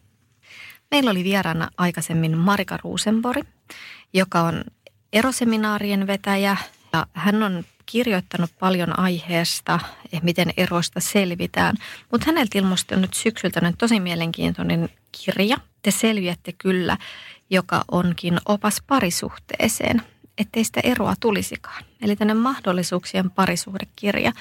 Meillä 0.90 1.10
oli 1.10 1.24
vieraana 1.24 1.68
aikaisemmin 1.78 2.38
Marika 2.38 2.76
Ruusenbori, 2.76 3.42
joka 4.12 4.40
on 4.40 4.64
eroseminaarien 5.12 6.06
vetäjä. 6.06 6.56
Ja 6.92 7.06
hän 7.12 7.42
on 7.42 7.64
kirjoittanut 7.86 8.50
paljon 8.58 8.98
aiheesta, 8.98 9.80
eh, 10.12 10.22
miten 10.22 10.52
eroista 10.56 11.00
selvitään. 11.00 11.76
Mutta 12.10 12.26
häneltä 12.26 12.58
ilmestyi 12.58 12.98
nyt 12.98 13.14
syksyltä 13.14 13.72
tosi 13.78 14.00
mielenkiintoinen 14.00 14.88
kirja. 15.12 15.56
Te 15.82 15.90
selviätte 15.90 16.52
kyllä, 16.52 16.96
joka 17.50 17.84
onkin 17.90 18.38
opas 18.44 18.82
parisuhteeseen, 18.86 20.02
ettei 20.38 20.64
sitä 20.64 20.80
eroa 20.84 21.14
tulisikaan. 21.20 21.84
Eli 22.02 22.16
tänne 22.16 22.34
mahdollisuuksien 22.34 23.30
parisuhdekirja. 23.30 24.32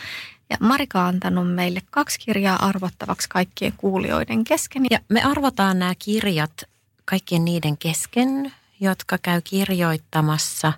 Ja 0.50 0.58
Marika 0.60 1.00
on 1.02 1.06
antanut 1.08 1.54
meille 1.56 1.82
kaksi 1.92 2.20
kirjaa 2.20 2.66
arvottavaksi 2.66 3.30
kaikkien 3.30 3.74
kuulijoiden 3.78 4.44
kesken. 4.44 4.86
Ja 4.92 5.00
me 5.10 5.24
arvotaan 5.24 5.80
nämä 5.80 5.94
kirjat 6.00 6.64
kaikkien 7.06 7.46
niiden 7.46 7.78
kesken, 7.78 8.54
jotka 8.80 9.18
käy 9.18 9.42
kirjoittamassa 9.42 10.74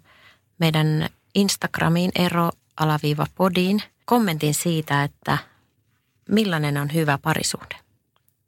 meidän 0.59 1.09
Instagramiin 1.35 2.11
ero-podiin 2.15 3.83
kommentin 4.05 4.53
siitä, 4.53 5.03
että 5.03 5.37
millainen 6.29 6.77
on 6.77 6.93
hyvä 6.93 7.17
parisuhde 7.17 7.75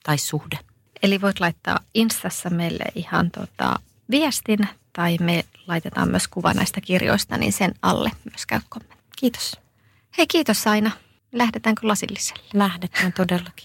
tai 0.04 0.18
suhde. 0.18 0.60
Eli 1.04 1.22
voit 1.22 1.40
laittaa 1.40 1.80
Instassa 1.94 2.50
meille 2.50 2.84
ihan 2.96 3.32
tota 3.32 3.80
viestin 4.12 4.60
tai 4.94 5.18
me 5.22 5.46
laitetaan 5.68 6.10
myös 6.10 6.28
kuva 6.28 6.54
näistä 6.54 6.82
kirjoista, 6.82 7.38
niin 7.38 7.54
sen 7.54 7.74
alle 7.82 8.12
myös 8.32 8.46
käy 8.46 8.60
kommentti. 8.70 9.06
Kiitos. 9.18 9.56
Hei 10.18 10.28
kiitos 10.28 10.68
Aina. 10.68 10.92
Lähdetäänkö 11.32 11.88
lasilliselle? 11.88 12.44
Lähdetään 12.54 13.14
todellakin. 13.14 13.56